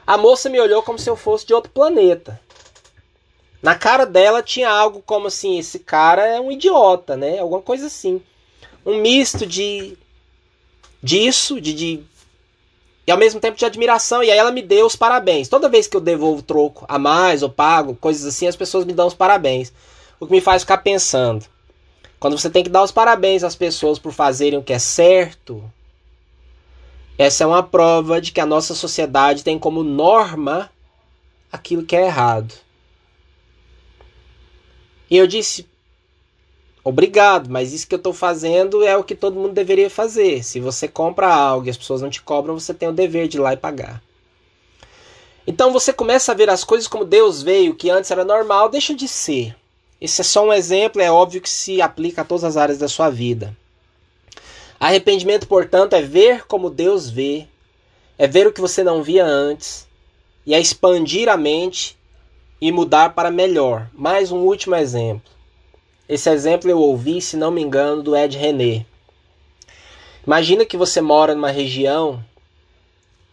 A 0.06 0.18
moça 0.18 0.50
me 0.50 0.60
olhou 0.60 0.84
como 0.84 1.00
se 1.00 1.10
eu 1.10 1.16
fosse 1.16 1.46
de 1.46 1.54
outro 1.54 1.72
planeta. 1.72 2.40
Na 3.66 3.74
cara 3.74 4.06
dela 4.06 4.44
tinha 4.44 4.70
algo 4.70 5.02
como 5.04 5.26
assim: 5.26 5.58
esse 5.58 5.80
cara 5.80 6.24
é 6.24 6.40
um 6.40 6.52
idiota, 6.52 7.18
né? 7.18 7.40
Alguma 7.40 7.64
coisa 7.64 7.88
assim. 7.88 8.22
Um 8.86 9.02
misto 9.02 9.44
de 9.44 9.98
disso, 11.02 11.60
de, 11.60 11.74
de 11.74 12.04
e 13.08 13.12
ao 13.12 13.18
mesmo 13.18 13.40
tempo 13.40 13.58
de 13.58 13.66
admiração. 13.66 14.22
E 14.22 14.30
aí 14.30 14.38
ela 14.38 14.52
me 14.52 14.62
deu 14.62 14.86
os 14.86 14.96
parabéns. 14.96 15.50
Toda 15.50 15.68
vez 15.68 15.88
que 15.88 15.98
eu 15.98 16.02
devolvo 16.02 16.44
troco 16.44 16.86
a 16.88 17.00
mais 17.00 17.42
ou 17.42 17.50
pago, 17.50 17.96
coisas 17.96 18.24
assim, 18.28 18.46
as 18.46 18.56
pessoas 18.56 18.86
me 18.86 18.94
dão 18.94 19.08
os 19.08 19.16
parabéns. 19.16 19.74
O 20.20 20.28
que 20.28 20.32
me 20.32 20.42
faz 20.42 20.62
ficar 20.62 20.78
pensando. 20.78 21.44
Quando 22.20 22.38
você 22.38 22.52
tem 22.52 22.64
que 22.64 22.70
dar 22.70 22.84
os 22.84 22.92
parabéns 22.92 23.44
às 23.44 23.56
pessoas 23.56 23.98
por 23.98 24.14
fazerem 24.14 24.60
o 24.60 24.64
que 24.64 24.74
é 24.74 24.80
certo, 24.80 25.64
essa 27.18 27.44
é 27.44 27.48
uma 27.48 27.64
prova 27.64 28.22
de 28.22 28.32
que 28.32 28.40
a 28.40 28.46
nossa 28.46 28.76
sociedade 28.76 29.44
tem 29.44 29.58
como 29.58 29.84
norma 29.84 30.70
aquilo 31.52 31.84
que 31.84 31.96
é 31.96 32.06
errado. 32.06 32.64
E 35.10 35.18
eu 35.18 35.28
disse, 35.28 35.68
obrigado, 36.84 37.50
mas 37.50 37.74
isso 37.74 37.88
que 37.88 37.96
eu 37.96 37.98
estou 37.98 38.14
fazendo 38.14 38.84
é 38.84 38.98
o 38.98 39.04
que 39.04 39.16
todo 39.16 39.40
mundo 39.40 39.54
deveria 39.54 39.90
fazer. 39.90 40.44
Se 40.44 40.60
você 40.60 40.88
compra 40.88 41.34
algo 41.34 41.68
e 41.68 41.70
as 41.70 41.78
pessoas 41.78 42.02
não 42.02 42.10
te 42.10 42.22
cobram, 42.22 42.58
você 42.60 42.74
tem 42.74 42.90
o 42.90 42.94
dever 42.94 43.28
de 43.28 43.38
ir 43.38 43.42
lá 43.42 43.54
e 43.54 43.58
pagar. 43.58 44.02
Então 45.48 45.72
você 45.72 45.94
começa 45.94 46.32
a 46.32 46.36
ver 46.36 46.50
as 46.50 46.64
coisas 46.64 46.88
como 46.88 47.06
Deus 47.06 47.44
veio, 47.44 47.76
que 47.76 47.90
antes 47.90 48.10
era 48.10 48.26
normal, 48.26 48.70
deixa 48.70 48.96
de 48.96 49.08
ser. 49.08 49.56
Esse 50.02 50.22
é 50.22 50.24
só 50.24 50.46
um 50.46 50.54
exemplo, 50.54 51.02
é 51.02 51.12
óbvio 51.12 51.42
que 51.42 51.50
se 51.50 51.82
aplica 51.82 52.22
a 52.22 52.26
todas 52.26 52.44
as 52.44 52.58
áreas 52.58 52.80
da 52.80 52.88
sua 52.88 53.10
vida. 53.10 53.56
Arrependimento, 54.80 55.48
portanto, 55.48 55.94
é 55.94 56.02
ver 56.02 56.46
como 56.48 56.70
Deus 56.70 57.10
vê, 57.10 57.48
é 58.18 58.28
ver 58.28 58.48
o 58.48 58.52
que 58.52 58.60
você 58.60 58.84
não 58.84 59.04
via 59.04 59.26
antes, 59.26 59.88
e 60.46 60.54
é 60.54 60.60
expandir 60.60 61.30
a 61.30 61.38
mente 61.38 61.98
e 62.60 62.72
mudar 62.72 63.14
para 63.14 63.32
melhor. 63.32 63.90
Mais 63.94 64.32
um 64.32 64.40
último 64.40 64.76
exemplo. 64.76 65.32
Esse 66.08 66.30
exemplo 66.30 66.70
eu 66.70 66.80
ouvi, 66.80 67.22
se 67.22 67.36
não 67.36 67.52
me 67.52 67.62
engano, 67.62 68.04
do 68.04 68.16
Ed 68.16 68.38
René. 68.38 68.86
Imagina 70.26 70.66
que 70.66 70.78
você 70.78 71.02
mora 71.02 71.36
numa 71.36 71.52
região 71.52 72.24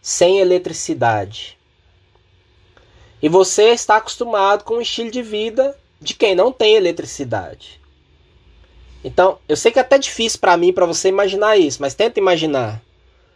sem 0.01 0.39
eletricidade. 0.39 1.57
E 3.21 3.29
você 3.29 3.69
está 3.69 3.97
acostumado 3.97 4.63
com 4.63 4.75
um 4.75 4.81
estilo 4.81 5.09
de 5.09 5.21
vida 5.21 5.77
de 6.01 6.13
quem 6.13 6.35
não 6.35 6.51
tem 6.51 6.75
eletricidade. 6.75 7.79
Então, 9.03 9.37
eu 9.47 9.55
sei 9.55 9.71
que 9.71 9.79
é 9.79 9.81
até 9.81 9.97
difícil 9.97 10.39
para 10.39 10.57
mim 10.57 10.73
para 10.73 10.85
você 10.85 11.09
imaginar 11.09 11.57
isso, 11.57 11.81
mas 11.81 11.93
tenta 11.93 12.19
imaginar. 12.19 12.81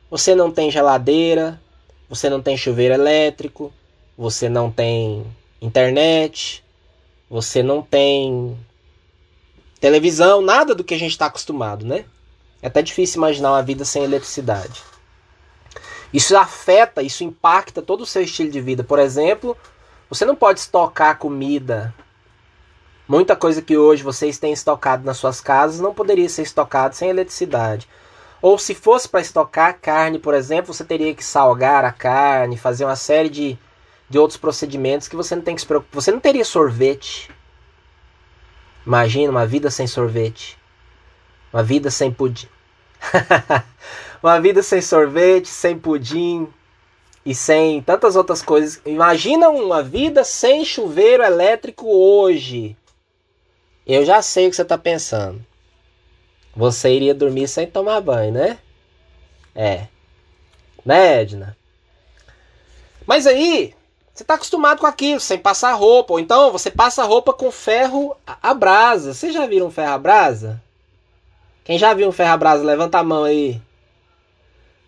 Você 0.09 0.33
não 0.33 0.51
tem 0.51 0.71
geladeira, 0.71 1.59
você 2.09 2.29
não 2.29 2.41
tem 2.41 2.57
chuveiro 2.57 2.93
elétrico, 2.93 3.73
você 4.17 4.49
não 4.49 4.71
tem 4.71 5.25
internet, 5.61 6.63
você 7.29 7.61
não 7.61 7.81
tem 7.81 8.57
televisão, 9.79 10.41
nada 10.41 10.73
do 10.73 10.83
que 10.83 10.93
a 10.93 10.99
gente 10.99 11.11
está 11.11 11.27
acostumado, 11.27 11.85
né? 11.85 12.05
É 12.61 12.67
até 12.67 12.81
difícil 12.81 13.17
imaginar 13.17 13.51
uma 13.51 13.63
vida 13.63 13.85
sem 13.85 14.03
eletricidade. 14.03 14.81
Isso 16.11 16.35
afeta, 16.37 17.01
isso 17.01 17.23
impacta 17.23 17.81
todo 17.81 18.01
o 18.01 18.05
seu 18.05 18.21
estilo 18.21 18.49
de 18.49 18.61
vida. 18.61 18.83
Por 18.83 18.97
exemplo, 18.97 19.55
você 20.09 20.25
não 20.25 20.35
pode 20.35 20.59
estocar 20.59 21.17
comida. 21.17 21.93
Muita 23.07 23.35
coisa 23.35 23.61
que 23.61 23.77
hoje 23.77 24.03
vocês 24.03 24.37
têm 24.37 24.51
estocado 24.51 25.03
nas 25.05 25.17
suas 25.17 25.39
casas 25.39 25.79
não 25.79 25.93
poderia 25.93 26.27
ser 26.29 26.43
estocado 26.43 26.93
sem 26.93 27.09
eletricidade. 27.09 27.87
Ou 28.41 28.57
se 28.57 28.73
fosse 28.73 29.07
para 29.07 29.21
estocar 29.21 29.79
carne, 29.79 30.19
por 30.19 30.33
exemplo, 30.33 30.73
você 30.73 30.83
teria 30.83 31.13
que 31.13 31.23
salgar 31.23 31.83
a 31.83 31.91
carne, 31.91 32.57
fazer 32.57 32.85
uma 32.85 32.95
série 32.95 33.29
de, 33.29 33.59
de 34.09 34.17
outros 34.17 34.37
procedimentos 34.37 35.07
que 35.07 35.15
você 35.15 35.35
não 35.35 35.43
tem 35.43 35.55
que 35.55 35.61
se 35.61 35.67
preocupar. 35.67 36.01
Você 36.01 36.11
não 36.11 36.19
teria 36.19 36.45
sorvete 36.45 37.29
Imagina 38.87 39.29
uma 39.29 39.45
vida 39.45 39.69
sem 39.69 39.85
sorvete. 39.85 40.57
Uma 41.51 41.61
vida 41.61 41.91
sem 41.91 42.09
pudim. 42.09 42.47
uma 44.23 44.39
vida 44.39 44.63
sem 44.63 44.81
sorvete, 44.81 45.49
sem 45.49 45.77
pudim 45.77 46.47
e 47.25 47.35
sem 47.35 47.81
tantas 47.81 48.15
outras 48.15 48.41
coisas. 48.41 48.81
Imagina 48.85 49.49
uma 49.49 49.83
vida 49.83 50.23
sem 50.23 50.63
chuveiro 50.63 51.21
elétrico 51.21 51.85
hoje. 51.85 52.77
Eu 53.85 54.05
já 54.05 54.21
sei 54.21 54.47
o 54.47 54.49
que 54.49 54.55
você 54.55 54.61
está 54.61 54.77
pensando. 54.77 55.45
Você 56.55 56.89
iria 56.89 57.13
dormir 57.13 57.49
sem 57.49 57.67
tomar 57.67 57.99
banho, 57.99 58.31
né? 58.31 58.57
É. 59.53 59.87
Né, 60.85 61.23
Edna? 61.23 61.57
Mas 63.05 63.27
aí, 63.27 63.75
você 64.17 64.23
está 64.23 64.33
acostumado 64.33 64.79
com 64.79 64.87
aquilo, 64.87 65.19
sem 65.19 65.37
passar 65.37 65.73
roupa. 65.73 66.13
Ou 66.13 66.19
então 66.19 66.51
você 66.51 66.71
passa 66.71 67.03
roupa 67.03 67.31
com 67.31 67.51
ferro 67.51 68.17
a 68.25 68.51
brasa. 68.51 69.13
Vocês 69.13 69.31
já 69.31 69.45
viram 69.45 69.67
um 69.67 69.71
ferro 69.71 69.93
a 69.93 69.97
brasa? 69.99 70.59
Quem 71.63 71.77
já 71.77 71.93
viu 71.93 72.09
um 72.09 72.11
ferro 72.11 72.33
a 72.33 72.37
brasa, 72.37 72.63
levanta 72.63 72.97
a 72.97 73.03
mão 73.03 73.25
aí. 73.25 73.61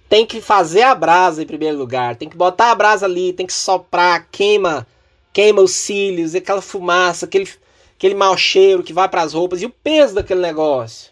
Tem 0.07 0.25
que 0.25 0.41
fazer 0.41 0.81
a 0.81 0.95
brasa 0.95 1.43
em 1.43 1.45
primeiro 1.45 1.77
lugar. 1.77 2.15
Tem 2.15 2.27
que 2.27 2.35
botar 2.35 2.71
a 2.71 2.75
brasa 2.75 3.05
ali, 3.05 3.31
tem 3.31 3.45
que 3.45 3.53
soprar, 3.53 4.27
queima, 4.31 4.87
queima 5.31 5.61
os 5.61 5.75
cílios, 5.75 6.33
aquela 6.33 6.61
fumaça, 6.61 7.27
aquele, 7.27 7.47
aquele 7.95 8.15
mau 8.15 8.35
cheiro 8.35 8.81
que 8.81 8.93
vai 8.93 9.07
para 9.07 9.21
as 9.21 9.33
roupas 9.33 9.61
e 9.61 9.67
o 9.67 9.69
peso 9.69 10.15
daquele 10.15 10.41
negócio. 10.41 11.11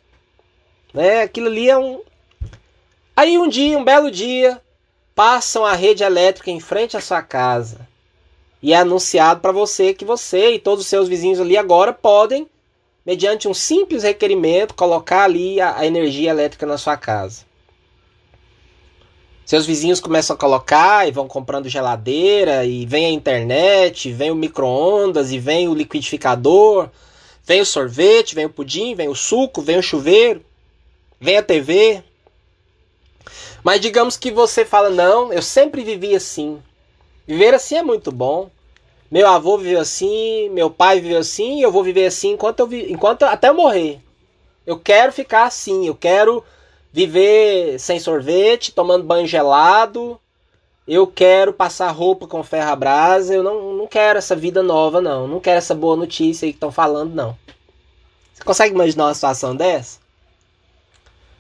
Né? 0.92 1.22
Aquilo 1.22 1.46
ali 1.46 1.70
é 1.70 1.78
um. 1.78 2.02
Aí 3.16 3.38
um 3.38 3.48
dia, 3.48 3.78
um 3.78 3.84
belo 3.84 4.10
dia, 4.10 4.60
passam 5.14 5.64
a 5.64 5.74
rede 5.74 6.04
elétrica 6.04 6.50
em 6.50 6.60
frente 6.60 6.98
à 6.98 7.02
sua 7.02 7.22
casa 7.22 7.86
e 8.62 8.74
é 8.74 8.78
anunciado 8.78 9.40
para 9.42 9.52
você 9.52 9.94
que 9.94 10.06
você 10.06 10.54
e 10.54 10.60
todos 10.60 10.84
os 10.84 10.90
seus 10.90 11.08
vizinhos 11.08 11.40
ali 11.40 11.58
agora 11.58 11.94
podem, 11.94 12.48
mediante 13.06 13.48
um 13.48 13.54
simples 13.54 14.04
requerimento, 14.04 14.74
colocar 14.74 15.24
ali 15.24 15.62
a, 15.62 15.78
a 15.78 15.86
energia 15.86 16.32
elétrica 16.32 16.66
na 16.66 16.78
sua 16.78 16.98
casa. 16.98 17.46
Seus 19.46 19.66
vizinhos 19.66 20.02
começam 20.02 20.36
a 20.36 20.38
colocar 20.38 21.08
e 21.08 21.12
vão 21.12 21.26
comprando 21.26 21.70
geladeira, 21.70 22.66
e 22.66 22.86
vem 22.86 23.06
a 23.06 23.12
internet, 23.12 24.12
vem 24.12 24.30
o 24.30 24.36
micro-ondas, 24.36 25.32
e 25.32 25.40
vem 25.40 25.70
o 25.70 25.74
liquidificador, 25.74 26.90
vem 27.46 27.62
o 27.62 27.66
sorvete, 27.66 28.36
vem 28.36 28.46
o 28.46 28.50
pudim, 28.50 28.94
vem 28.94 29.08
o 29.08 29.16
suco, 29.16 29.62
vem 29.62 29.78
o 29.78 29.82
chuveiro, 29.82 30.44
vem 31.18 31.38
a 31.38 31.42
TV. 31.42 32.04
Mas 33.64 33.80
digamos 33.80 34.18
que 34.18 34.32
você 34.32 34.66
fala: 34.66 34.90
não, 34.90 35.32
eu 35.32 35.42
sempre 35.42 35.82
vivi 35.82 36.14
assim. 36.14 36.62
Viver 37.28 37.54
assim 37.54 37.76
é 37.76 37.84
muito 37.84 38.12
bom. 38.12 38.50
Meu 39.12 39.28
avô 39.28 39.58
viveu 39.58 39.80
assim, 39.80 40.50
meu 40.50 40.70
pai 40.70 41.00
viveu 41.02 41.20
assim, 41.20 41.62
eu 41.62 41.72
vou 41.72 41.84
viver 41.84 42.06
assim 42.06 42.32
enquanto 42.32 42.62
eu 42.62 42.68
vi, 42.68 42.92
enquanto 42.92 43.24
até 43.24 43.50
eu 43.50 43.54
morrer. 43.54 44.00
Eu 44.66 44.80
quero 44.80 45.12
ficar 45.12 45.46
assim, 45.46 45.88
eu 45.88 45.96
quero 45.96 46.44
viver 46.92 47.80
sem 47.80 48.00
sorvete, 48.00 48.74
tomando 48.74 49.04
banho 49.06 49.28
gelado, 49.28 50.20
eu 50.88 51.06
quero 51.06 51.54
passar 51.54 51.90
roupa 51.92 52.28
com 52.28 52.44
ferro 52.44 52.72
a 52.72 52.76
brasa, 52.76 53.34
eu 53.34 53.44
não, 53.44 53.74
não 53.74 53.88
quero 53.88 54.18
essa 54.18 54.36
vida 54.36 54.64
nova, 54.64 55.02
não. 55.02 55.28
Não 55.28 55.40
quero 55.40 55.58
essa 55.58 55.76
boa 55.76 55.96
notícia 55.96 56.46
aí 56.46 56.52
que 56.52 56.58
estão 56.58 56.72
falando, 56.72 57.14
não. 57.14 57.38
Você 58.34 58.44
consegue 58.44 58.74
imaginar 58.74 59.06
uma 59.06 59.14
situação 59.14 59.56
dessa? 59.56 60.00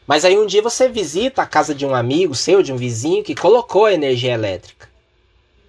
Mas 0.05 0.25
aí 0.25 0.37
um 0.37 0.45
dia 0.45 0.61
você 0.61 0.87
visita 0.89 1.41
a 1.41 1.45
casa 1.45 1.75
de 1.75 1.85
um 1.85 1.95
amigo 1.95 2.35
seu, 2.35 2.61
de 2.61 2.73
um 2.73 2.77
vizinho, 2.77 3.23
que 3.23 3.35
colocou 3.35 3.85
a 3.85 3.93
energia 3.93 4.33
elétrica. 4.33 4.87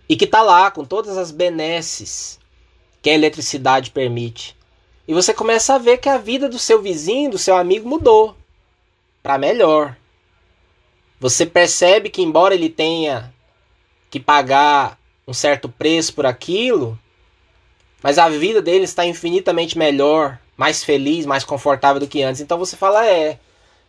E 0.08 0.16
que 0.16 0.24
está 0.24 0.42
lá 0.42 0.70
com 0.70 0.84
todas 0.84 1.18
as 1.18 1.30
benesses 1.30 2.38
que 3.02 3.10
a 3.10 3.14
eletricidade 3.14 3.90
permite. 3.90 4.56
E 5.06 5.14
você 5.14 5.32
começa 5.32 5.74
a 5.74 5.78
ver 5.78 5.98
que 5.98 6.08
a 6.08 6.18
vida 6.18 6.48
do 6.48 6.58
seu 6.58 6.82
vizinho, 6.82 7.30
do 7.30 7.38
seu 7.38 7.56
amigo, 7.56 7.88
mudou 7.88 8.36
para 9.22 9.38
melhor. 9.38 9.96
Você 11.20 11.44
percebe 11.44 12.10
que, 12.10 12.22
embora 12.22 12.54
ele 12.54 12.68
tenha 12.68 13.32
que 14.10 14.20
pagar 14.20 14.98
um 15.26 15.34
certo 15.34 15.68
preço 15.68 16.14
por 16.14 16.24
aquilo, 16.24 16.98
mas 18.02 18.18
a 18.18 18.28
vida 18.28 18.62
dele 18.62 18.84
está 18.84 19.04
infinitamente 19.04 19.76
melhor, 19.76 20.38
mais 20.56 20.84
feliz, 20.84 21.26
mais 21.26 21.44
confortável 21.44 22.00
do 22.00 22.06
que 22.06 22.22
antes. 22.22 22.40
Então 22.40 22.58
você 22.58 22.76
fala, 22.76 23.06
é, 23.06 23.38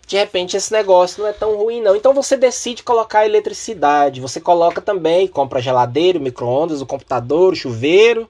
de 0.09 0.17
repente 0.17 0.57
esse 0.57 0.73
negócio 0.73 1.21
não 1.21 1.29
é 1.29 1.33
tão 1.33 1.55
ruim 1.55 1.81
não. 1.81 1.95
Então 1.95 2.15
você 2.15 2.35
decide 2.35 2.81
colocar 2.81 3.27
eletricidade. 3.27 4.19
Você 4.19 4.41
coloca 4.41 4.81
também, 4.81 5.27
compra 5.27 5.61
geladeira, 5.61 6.17
micro-ondas, 6.17 6.81
o 6.81 6.85
computador, 6.87 7.53
o 7.53 7.55
chuveiro, 7.55 8.27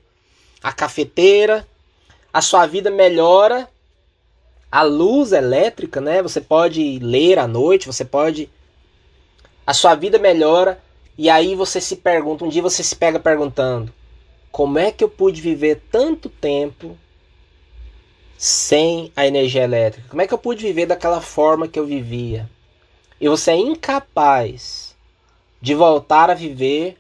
a 0.62 0.74
cafeteira. 0.74 1.66
A 2.34 2.42
sua 2.42 2.66
vida 2.66 2.92
melhora. 2.92 3.70
A 4.70 4.82
luz 4.82 5.32
elétrica, 5.32 6.02
né? 6.02 6.22
Você 6.22 6.42
pode 6.42 7.00
ler 7.00 7.40
à 7.40 7.48
noite, 7.48 7.88
você 7.88 8.04
pode 8.04 8.50
a 9.66 9.74
sua 9.74 9.96
vida 9.96 10.20
melhora 10.20 10.84
e 11.18 11.30
aí 11.30 11.56
você 11.56 11.80
se 11.80 11.96
pergunta, 11.96 12.44
um 12.44 12.50
dia 12.50 12.62
você 12.62 12.84
se 12.84 12.96
pega 12.96 13.22
perguntando: 13.22 13.94
como 14.52 14.78
é 14.78 14.92
que 14.92 15.02
eu 15.02 15.10
pude 15.10 15.40
viver 15.40 15.82
tanto 15.90 16.28
tempo 16.28 16.98
sem 18.42 19.12
a 19.18 19.28
energia 19.28 19.66
elétrica? 19.66 20.08
Como 20.08 20.22
é 20.22 20.26
que 20.26 20.34
eu 20.34 20.38
pude 20.38 20.66
viver 20.66 20.86
daquela 20.86 21.20
forma 21.20 21.68
que 21.68 21.78
eu 21.78 21.86
vivia? 21.86 22.50
E 23.20 23.28
você 23.28 23.52
é 23.52 23.58
incapaz 23.58 24.96
de 25.62 25.76
voltar 25.76 26.30
a 26.30 26.34
viver 26.34 26.98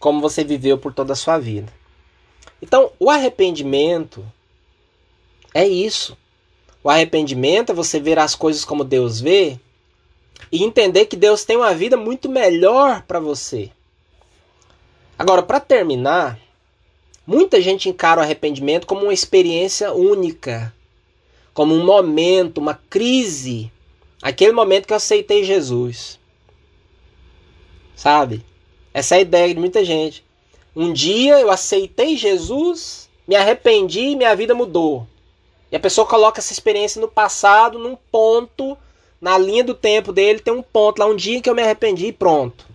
como 0.00 0.20
você 0.20 0.42
viveu 0.42 0.76
por 0.76 0.92
toda 0.92 1.12
a 1.12 1.16
sua 1.16 1.38
vida. 1.38 1.72
Então, 2.60 2.90
o 2.98 3.08
arrependimento 3.08 4.26
é 5.54 5.64
isso. 5.64 6.18
O 6.82 6.90
arrependimento 6.90 7.70
é 7.70 7.74
você 7.74 8.00
ver 8.00 8.18
as 8.18 8.34
coisas 8.34 8.64
como 8.64 8.82
Deus 8.82 9.20
vê 9.20 9.60
e 10.50 10.64
entender 10.64 11.06
que 11.06 11.14
Deus 11.14 11.44
tem 11.44 11.56
uma 11.56 11.72
vida 11.72 11.96
muito 11.96 12.28
melhor 12.28 13.02
para 13.02 13.20
você. 13.20 13.70
Agora, 15.16 15.40
para 15.40 15.60
terminar, 15.60 16.36
muita 17.24 17.60
gente 17.60 17.88
encara 17.88 18.20
o 18.20 18.24
arrependimento 18.24 18.88
como 18.88 19.02
uma 19.02 19.14
experiência 19.14 19.92
única, 19.92 20.74
como 21.52 21.74
um 21.74 21.84
momento, 21.84 22.58
uma 22.58 22.74
crise, 22.74 23.70
aquele 24.22 24.52
momento 24.52 24.86
que 24.86 24.92
eu 24.92 24.96
aceitei 24.96 25.44
Jesus. 25.44 26.18
Sabe? 27.94 28.44
Essa 28.92 29.16
é 29.16 29.18
a 29.18 29.22
ideia 29.22 29.54
de 29.54 29.60
muita 29.60 29.84
gente. 29.84 30.24
Um 30.74 30.92
dia 30.92 31.38
eu 31.40 31.50
aceitei 31.50 32.16
Jesus, 32.16 33.08
me 33.26 33.36
arrependi 33.36 34.00
e 34.00 34.16
minha 34.16 34.34
vida 34.34 34.54
mudou. 34.54 35.06
E 35.70 35.76
a 35.76 35.80
pessoa 35.80 36.06
coloca 36.06 36.40
essa 36.40 36.52
experiência 36.52 37.00
no 37.00 37.08
passado, 37.08 37.78
num 37.78 37.96
ponto 38.10 38.76
na 39.20 39.36
linha 39.36 39.62
do 39.62 39.74
tempo 39.74 40.12
dele 40.12 40.38
tem 40.38 40.52
um 40.52 40.62
ponto 40.62 40.98
lá, 40.98 41.06
um 41.06 41.14
dia 41.14 41.42
que 41.42 41.50
eu 41.50 41.54
me 41.54 41.62
arrependi 41.62 42.06
e 42.06 42.12
pronto. 42.12 42.66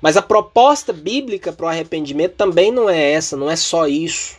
Mas 0.00 0.16
a 0.16 0.22
proposta 0.22 0.92
bíblica 0.92 1.52
para 1.52 1.66
o 1.66 1.68
arrependimento 1.68 2.34
também 2.34 2.70
não 2.70 2.88
é 2.88 3.12
essa, 3.12 3.36
não 3.36 3.50
é 3.50 3.56
só 3.56 3.88
isso. 3.88 4.38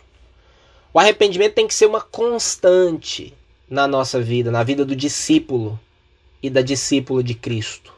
O 0.92 0.98
arrependimento 0.98 1.54
tem 1.54 1.68
que 1.68 1.74
ser 1.74 1.86
uma 1.86 2.00
constante 2.00 3.32
na 3.68 3.86
nossa 3.86 4.20
vida, 4.20 4.50
na 4.50 4.64
vida 4.64 4.84
do 4.84 4.96
discípulo 4.96 5.78
e 6.42 6.50
da 6.50 6.62
discípula 6.62 7.22
de 7.22 7.34
Cristo. 7.34 7.92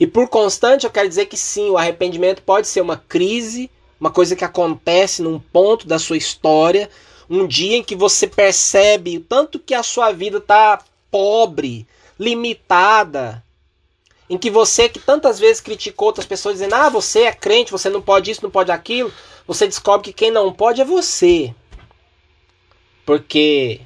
E 0.00 0.06
por 0.06 0.28
constante 0.28 0.84
eu 0.84 0.90
quero 0.90 1.08
dizer 1.08 1.26
que 1.26 1.36
sim, 1.36 1.70
o 1.70 1.78
arrependimento 1.78 2.42
pode 2.42 2.66
ser 2.66 2.80
uma 2.80 2.96
crise, 2.96 3.70
uma 4.00 4.10
coisa 4.10 4.34
que 4.34 4.44
acontece 4.44 5.22
num 5.22 5.38
ponto 5.38 5.86
da 5.86 5.98
sua 5.98 6.16
história, 6.16 6.90
um 7.30 7.46
dia 7.46 7.76
em 7.76 7.84
que 7.84 7.94
você 7.94 8.26
percebe 8.26 9.18
o 9.18 9.20
tanto 9.20 9.60
que 9.60 9.72
a 9.72 9.82
sua 9.84 10.10
vida 10.10 10.38
está 10.38 10.82
pobre, 11.12 11.86
limitada, 12.18 13.42
em 14.28 14.36
que 14.36 14.50
você 14.50 14.88
que 14.88 14.98
tantas 14.98 15.38
vezes 15.38 15.60
criticou 15.60 16.08
outras 16.08 16.26
pessoas 16.26 16.56
dizendo: 16.56 16.74
"Ah, 16.74 16.88
você 16.88 17.20
é 17.20 17.32
crente, 17.32 17.70
você 17.70 17.88
não 17.88 18.02
pode 18.02 18.32
isso, 18.32 18.42
não 18.42 18.50
pode 18.50 18.72
aquilo", 18.72 19.12
você 19.46 19.66
descobre 19.66 20.06
que 20.06 20.12
quem 20.12 20.30
não 20.30 20.52
pode 20.52 20.80
é 20.80 20.84
você. 20.84 21.54
Porque 23.04 23.80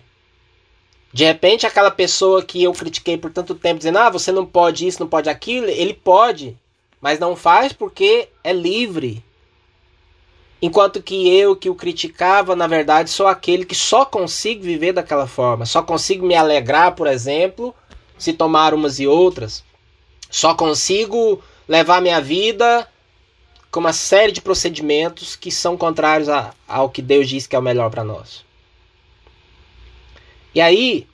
de 1.13 1.25
repente 1.25 1.67
aquela 1.67 1.91
pessoa 1.91 2.43
que 2.43 2.63
eu 2.63 2.73
critiquei 2.73 3.17
por 3.17 3.33
tanto 3.33 3.55
tempo 3.55 3.79
dizendo: 3.79 3.99
"Ah, 3.99 4.11
você 4.11 4.31
não 4.31 4.47
pode 4.47 4.87
isso, 4.87 5.01
não 5.01 5.09
pode 5.09 5.29
aquilo", 5.29 5.67
ele 5.67 5.95
pode, 5.95 6.57
mas 7.01 7.19
não 7.19 7.35
faz 7.35 7.73
porque 7.73 8.29
é 8.45 8.53
livre. 8.53 9.25
Enquanto 10.61 11.03
que 11.03 11.29
eu 11.37 11.55
que 11.55 11.71
o 11.71 11.75
criticava, 11.75 12.57
na 12.57 12.67
verdade, 12.67 13.11
sou 13.11 13.29
aquele 13.29 13.65
que 13.65 13.77
só 13.77 14.05
consigo 14.05 14.63
viver 14.63 14.93
daquela 14.93 15.27
forma, 15.27 15.65
só 15.65 15.83
consigo 15.83 16.27
me 16.27 16.35
alegrar, 16.35 16.97
por 16.97 17.07
exemplo, 17.07 17.75
se 18.19 18.33
tomar 18.33 18.75
umas 18.75 18.99
e 18.99 19.07
outras. 19.07 19.65
Só 20.29 20.55
consigo 20.55 21.41
levar 21.69 22.03
minha 22.03 22.21
vida 22.21 22.89
com 23.71 23.81
uma 23.81 23.93
série 23.93 24.33
de 24.33 24.41
procedimentos 24.41 25.37
que 25.37 25.51
são 25.51 25.77
contrários 25.77 26.29
a, 26.29 26.53
ao 26.67 26.91
que 26.91 27.03
Deus 27.03 27.29
diz 27.29 27.47
que 27.47 27.55
é 27.55 27.59
o 27.59 27.63
melhor 27.63 27.91
para 27.91 28.03
nós. 28.03 28.45
E 30.55 30.61
aí 30.61 31.07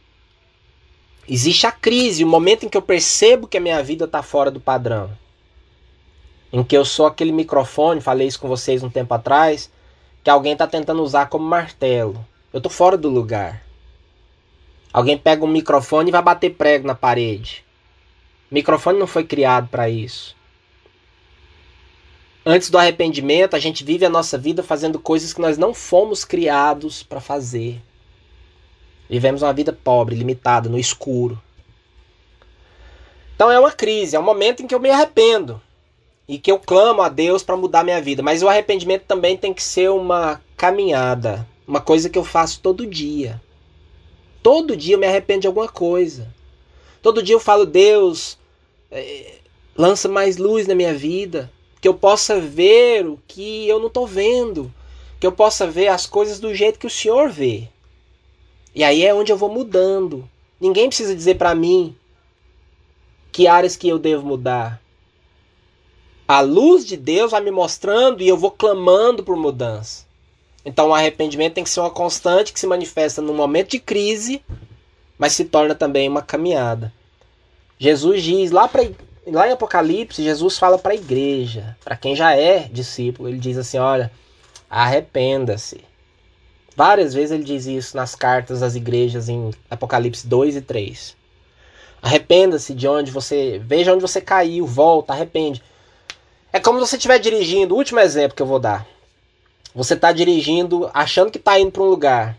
existe 1.28 1.66
a 1.66 1.72
crise, 1.72 2.24
o 2.24 2.26
momento 2.26 2.64
em 2.64 2.68
que 2.68 2.76
eu 2.76 2.82
percebo 2.82 3.48
que 3.48 3.56
a 3.56 3.60
minha 3.60 3.82
vida 3.82 4.04
está 4.04 4.22
fora 4.22 4.50
do 4.50 4.60
padrão. 4.60 5.10
Em 6.52 6.62
que 6.62 6.76
eu 6.76 6.84
sou 6.84 7.06
aquele 7.06 7.32
microfone, 7.32 8.00
falei 8.00 8.28
isso 8.28 8.38
com 8.38 8.48
vocês 8.48 8.82
um 8.82 8.90
tempo 8.90 9.12
atrás, 9.12 9.70
que 10.22 10.30
alguém 10.30 10.52
está 10.52 10.66
tentando 10.66 11.02
usar 11.02 11.26
como 11.26 11.44
martelo. 11.44 12.24
Eu 12.52 12.58
estou 12.58 12.70
fora 12.70 12.96
do 12.96 13.08
lugar. 13.08 13.64
Alguém 14.92 15.18
pega 15.18 15.44
um 15.44 15.48
microfone 15.48 16.08
e 16.08 16.12
vai 16.12 16.22
bater 16.22 16.54
prego 16.54 16.86
na 16.86 16.94
parede. 16.94 17.64
O 18.50 18.54
microfone 18.54 18.98
não 18.98 19.08
foi 19.08 19.24
criado 19.24 19.68
para 19.68 19.90
isso. 19.90 20.36
Antes 22.46 22.70
do 22.70 22.78
arrependimento, 22.78 23.56
a 23.56 23.58
gente 23.58 23.82
vive 23.82 24.04
a 24.04 24.10
nossa 24.10 24.38
vida 24.38 24.62
fazendo 24.62 25.00
coisas 25.00 25.32
que 25.32 25.40
nós 25.40 25.58
não 25.58 25.74
fomos 25.74 26.24
criados 26.24 27.02
para 27.02 27.20
fazer. 27.20 27.82
Vivemos 29.08 29.42
uma 29.42 29.52
vida 29.52 29.72
pobre, 29.72 30.16
limitada, 30.16 30.68
no 30.68 30.78
escuro. 30.78 31.40
Então 33.34 33.50
é 33.50 33.58
uma 33.58 33.72
crise, 33.72 34.16
é 34.16 34.20
um 34.20 34.22
momento 34.22 34.62
em 34.62 34.66
que 34.66 34.74
eu 34.74 34.80
me 34.80 34.90
arrependo 34.90 35.60
e 36.26 36.38
que 36.38 36.50
eu 36.50 36.58
clamo 36.58 37.02
a 37.02 37.08
Deus 37.08 37.42
para 37.42 37.56
mudar 37.56 37.84
minha 37.84 38.00
vida. 38.00 38.22
Mas 38.22 38.42
o 38.42 38.48
arrependimento 38.48 39.04
também 39.04 39.36
tem 39.36 39.52
que 39.52 39.62
ser 39.62 39.90
uma 39.90 40.40
caminhada, 40.56 41.46
uma 41.66 41.80
coisa 41.80 42.08
que 42.08 42.18
eu 42.18 42.24
faço 42.24 42.60
todo 42.60 42.86
dia. 42.86 43.40
Todo 44.42 44.76
dia 44.76 44.94
eu 44.94 44.98
me 44.98 45.06
arrependo 45.06 45.40
de 45.40 45.46
alguma 45.46 45.68
coisa. 45.68 46.32
Todo 47.02 47.22
dia 47.22 47.34
eu 47.34 47.40
falo, 47.40 47.66
Deus, 47.66 48.38
é, 48.90 49.34
lança 49.76 50.08
mais 50.08 50.36
luz 50.36 50.66
na 50.66 50.74
minha 50.74 50.94
vida. 50.94 51.50
Que 51.80 51.88
eu 51.88 51.94
possa 51.94 52.40
ver 52.40 53.06
o 53.06 53.18
que 53.26 53.68
eu 53.68 53.78
não 53.78 53.88
estou 53.88 54.06
vendo. 54.06 54.72
Que 55.20 55.26
eu 55.26 55.32
possa 55.32 55.66
ver 55.66 55.88
as 55.88 56.06
coisas 56.06 56.40
do 56.40 56.54
jeito 56.54 56.78
que 56.78 56.86
o 56.86 56.90
Senhor 56.90 57.28
vê. 57.28 57.68
E 58.74 58.82
aí 58.82 59.04
é 59.04 59.14
onde 59.14 59.30
eu 59.30 59.36
vou 59.36 59.48
mudando. 59.48 60.28
Ninguém 60.60 60.88
precisa 60.88 61.14
dizer 61.14 61.36
para 61.36 61.54
mim 61.54 61.94
que 63.30 63.46
áreas 63.46 63.76
que 63.76 63.88
eu 63.88 63.98
devo 63.98 64.26
mudar. 64.26 64.80
A 66.26 66.40
luz 66.40 66.86
de 66.86 66.96
Deus 66.96 67.32
vai 67.32 67.40
me 67.40 67.50
mostrando 67.50 68.22
e 68.22 68.28
eu 68.28 68.36
vou 68.36 68.50
clamando 68.50 69.22
por 69.22 69.36
mudança. 69.36 70.04
Então 70.64 70.88
o 70.88 70.94
arrependimento 70.94 71.54
tem 71.54 71.64
que 71.64 71.70
ser 71.70 71.80
uma 71.80 71.90
constante 71.90 72.52
que 72.52 72.58
se 72.58 72.66
manifesta 72.66 73.20
no 73.20 73.34
momento 73.34 73.72
de 73.72 73.78
crise, 73.78 74.42
mas 75.18 75.32
se 75.32 75.44
torna 75.44 75.74
também 75.74 76.08
uma 76.08 76.22
caminhada. 76.22 76.92
Jesus 77.78 78.22
diz 78.22 78.50
lá 78.50 78.66
para 78.66 78.88
lá 79.26 79.48
em 79.48 79.52
Apocalipse, 79.52 80.22
Jesus 80.22 80.58
fala 80.58 80.78
para 80.78 80.92
a 80.92 80.96
igreja, 80.96 81.76
para 81.84 81.96
quem 81.96 82.14
já 82.14 82.34
é 82.34 82.68
discípulo, 82.70 83.28
ele 83.28 83.38
diz 83.38 83.56
assim, 83.56 83.78
olha, 83.78 84.10
arrependa-se. 84.68 85.80
Várias 86.76 87.14
vezes 87.14 87.30
ele 87.30 87.44
diz 87.44 87.66
isso 87.66 87.96
nas 87.96 88.14
cartas 88.14 88.62
às 88.62 88.74
igrejas 88.74 89.28
em 89.28 89.50
Apocalipse 89.70 90.26
2 90.26 90.56
e 90.56 90.60
3. 90.60 91.16
Arrependa-se 92.02 92.74
de 92.74 92.88
onde 92.88 93.10
você, 93.10 93.60
veja 93.64 93.92
onde 93.92 94.02
você 94.02 94.20
caiu, 94.20 94.66
volta, 94.66 95.12
arrepende. 95.12 95.62
É 96.52 96.60
como 96.60 96.78
se 96.78 96.86
você 96.86 96.96
estiver 96.96 97.18
dirigindo, 97.18 97.74
último 97.74 98.00
exemplo 98.00 98.36
que 98.36 98.42
eu 98.42 98.46
vou 98.46 98.58
dar. 98.58 98.86
Você 99.74 99.94
está 99.94 100.12
dirigindo 100.12 100.90
achando 100.92 101.30
que 101.30 101.38
está 101.38 101.58
indo 101.58 101.70
para 101.70 101.82
um 101.82 101.88
lugar. 101.88 102.38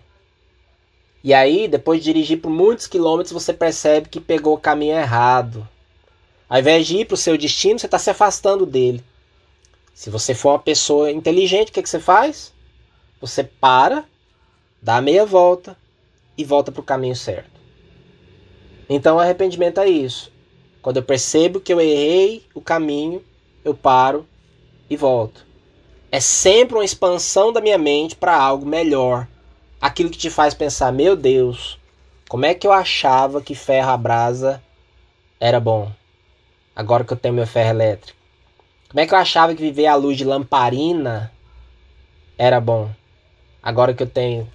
E 1.24 1.34
aí, 1.34 1.68
depois 1.68 2.00
de 2.00 2.06
dirigir 2.06 2.40
por 2.40 2.50
muitos 2.50 2.88
quilômetros, 2.88 3.34
você 3.34 3.52
percebe 3.52 4.08
que 4.08 4.20
pegou 4.20 4.54
o 4.54 4.60
caminho 4.60 4.96
errado. 4.96 5.68
Ao 6.48 6.60
invés 6.60 6.86
de 6.86 6.98
ir 6.98 7.06
para 7.06 7.16
o 7.16 7.18
seu 7.18 7.38
destino, 7.38 7.80
você 7.80 7.88
está 7.88 7.98
se 7.98 8.10
afastando 8.10 8.66
dele. 8.66 9.04
Se 9.94 10.10
você 10.10 10.36
for 10.36 10.52
uma 10.52 10.60
pessoa 10.60 11.12
inteligente, 11.12 11.70
o 11.70 11.72
que, 11.72 11.82
que 11.82 11.90
você 11.90 12.00
faz? 12.00 12.54
Você 13.20 13.44
para, 13.44 14.06
dá 14.86 14.98
a 14.98 15.02
meia 15.02 15.26
volta 15.26 15.76
e 16.38 16.44
volta 16.44 16.72
para 16.72 16.80
o 16.80 16.84
caminho 16.84 17.16
certo. 17.16 17.60
Então, 18.88 19.18
arrependimento 19.18 19.80
é 19.80 19.88
isso. 19.88 20.32
Quando 20.80 20.98
eu 20.98 21.04
percebo 21.04 21.60
que 21.60 21.74
eu 21.74 21.82
errei 21.82 22.46
o 22.54 22.62
caminho, 22.62 23.24
eu 23.64 23.74
paro 23.74 24.28
e 24.88 24.96
volto. 24.96 25.44
É 26.12 26.20
sempre 26.20 26.76
uma 26.76 26.86
expansão 26.86 27.52
da 27.52 27.62
minha 27.62 27.80
mente 27.80 28.16
para 28.16 28.38
algo 28.38 28.64
melhor. 28.64 29.28
Aquilo 29.82 30.12
que 30.12 30.20
te 30.20 30.30
faz 30.30 30.54
pensar, 30.54 30.94
meu 30.94 31.16
Deus, 31.16 31.80
como 32.30 32.46
é 32.46 32.54
que 32.54 32.68
eu 32.68 32.72
achava 32.72 33.42
que 33.42 33.56
ferro 33.56 33.90
a 33.90 33.98
brasa 33.98 34.62
era 35.40 35.60
bom? 35.60 35.92
Agora 36.76 37.04
que 37.04 37.12
eu 37.12 37.18
tenho 37.18 37.34
meu 37.34 37.48
ferro 37.48 37.72
elétrico. 37.72 38.20
Como 38.88 39.00
é 39.00 39.08
que 39.08 39.16
eu 39.16 39.18
achava 39.18 39.56
que 39.56 39.64
viver 39.64 39.88
à 39.88 39.96
luz 39.96 40.16
de 40.16 40.24
lamparina 40.24 41.32
era 42.38 42.62
bom? 42.62 42.92
Agora 43.64 43.92
que 43.92 44.04
eu 44.04 44.08
tenho 44.08 44.48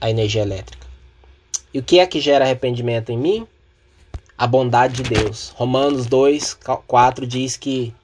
a 0.00 0.10
energia 0.10 0.42
elétrica. 0.42 0.86
E 1.72 1.78
o 1.78 1.82
que 1.82 1.98
é 1.98 2.06
que 2.06 2.20
gera 2.20 2.44
arrependimento 2.44 3.10
em 3.10 3.18
mim? 3.18 3.46
A 4.36 4.46
bondade 4.46 5.02
de 5.02 5.14
Deus. 5.14 5.52
Romanos 5.56 6.06
2, 6.06 6.58
4 6.86 7.26
diz 7.26 7.56
que 7.56 7.94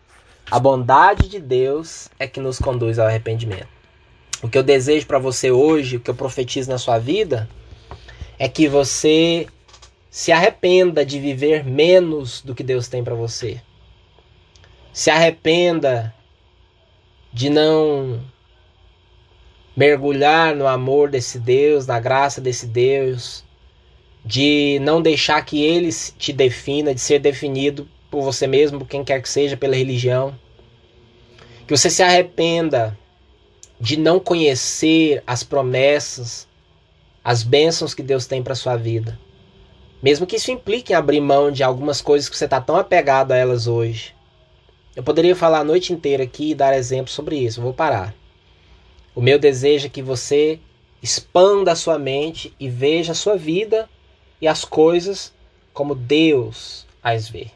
a 0.50 0.58
bondade 0.58 1.28
de 1.28 1.40
Deus 1.40 2.08
é 2.18 2.26
que 2.26 2.40
nos 2.40 2.58
conduz 2.58 2.98
ao 2.98 3.06
arrependimento. 3.06 3.68
O 4.42 4.48
que 4.48 4.58
eu 4.58 4.62
desejo 4.62 5.06
para 5.06 5.18
você 5.18 5.50
hoje, 5.50 5.96
o 5.96 6.00
que 6.00 6.10
eu 6.10 6.14
profetizo 6.14 6.70
na 6.70 6.76
sua 6.76 6.98
vida, 6.98 7.48
é 8.38 8.48
que 8.48 8.68
você 8.68 9.46
se 10.10 10.30
arrependa 10.30 11.04
de 11.04 11.18
viver 11.18 11.64
menos 11.64 12.42
do 12.42 12.54
que 12.54 12.62
Deus 12.62 12.86
tem 12.86 13.02
para 13.02 13.14
você. 13.14 13.60
Se 14.92 15.10
arrependa 15.10 16.14
de 17.32 17.50
não 17.50 18.20
mergulhar 19.76 20.54
no 20.54 20.66
amor 20.66 21.10
desse 21.10 21.38
Deus, 21.38 21.86
na 21.86 21.98
graça 21.98 22.40
desse 22.40 22.66
Deus, 22.66 23.44
de 24.24 24.78
não 24.80 25.02
deixar 25.02 25.44
que 25.44 25.62
ele 25.62 25.90
te 26.16 26.32
defina, 26.32 26.94
de 26.94 27.00
ser 27.00 27.18
definido 27.18 27.88
por 28.10 28.22
você 28.22 28.46
mesmo, 28.46 28.78
por 28.78 28.88
quem 28.88 29.04
quer 29.04 29.20
que 29.20 29.28
seja, 29.28 29.56
pela 29.56 29.76
religião. 29.76 30.34
Que 31.66 31.76
você 31.76 31.90
se 31.90 32.02
arrependa 32.02 32.96
de 33.80 33.96
não 33.96 34.20
conhecer 34.20 35.22
as 35.26 35.42
promessas, 35.42 36.46
as 37.22 37.42
bênçãos 37.42 37.94
que 37.94 38.02
Deus 38.02 38.26
tem 38.26 38.42
para 38.42 38.54
sua 38.54 38.76
vida. 38.76 39.18
Mesmo 40.02 40.26
que 40.26 40.36
isso 40.36 40.50
implique 40.50 40.92
em 40.92 40.96
abrir 40.96 41.20
mão 41.20 41.50
de 41.50 41.62
algumas 41.62 42.00
coisas 42.00 42.28
que 42.28 42.36
você 42.36 42.44
está 42.44 42.60
tão 42.60 42.76
apegado 42.76 43.32
a 43.32 43.36
elas 43.36 43.66
hoje. 43.66 44.14
Eu 44.94 45.02
poderia 45.02 45.34
falar 45.34 45.60
a 45.60 45.64
noite 45.64 45.92
inteira 45.92 46.22
aqui 46.22 46.50
e 46.50 46.54
dar 46.54 46.76
exemplos 46.76 47.14
sobre 47.14 47.36
isso, 47.36 47.60
vou 47.60 47.72
parar. 47.74 48.14
O 49.14 49.20
meu 49.20 49.38
desejo 49.38 49.86
é 49.86 49.90
que 49.90 50.02
você 50.02 50.58
expanda 51.02 51.72
a 51.72 51.76
sua 51.76 51.98
mente 51.98 52.52
e 52.58 52.68
veja 52.68 53.12
a 53.12 53.14
sua 53.14 53.36
vida 53.36 53.88
e 54.40 54.48
as 54.48 54.64
coisas 54.64 55.32
como 55.72 55.94
Deus 55.94 56.86
as 57.02 57.28
vê. 57.28 57.48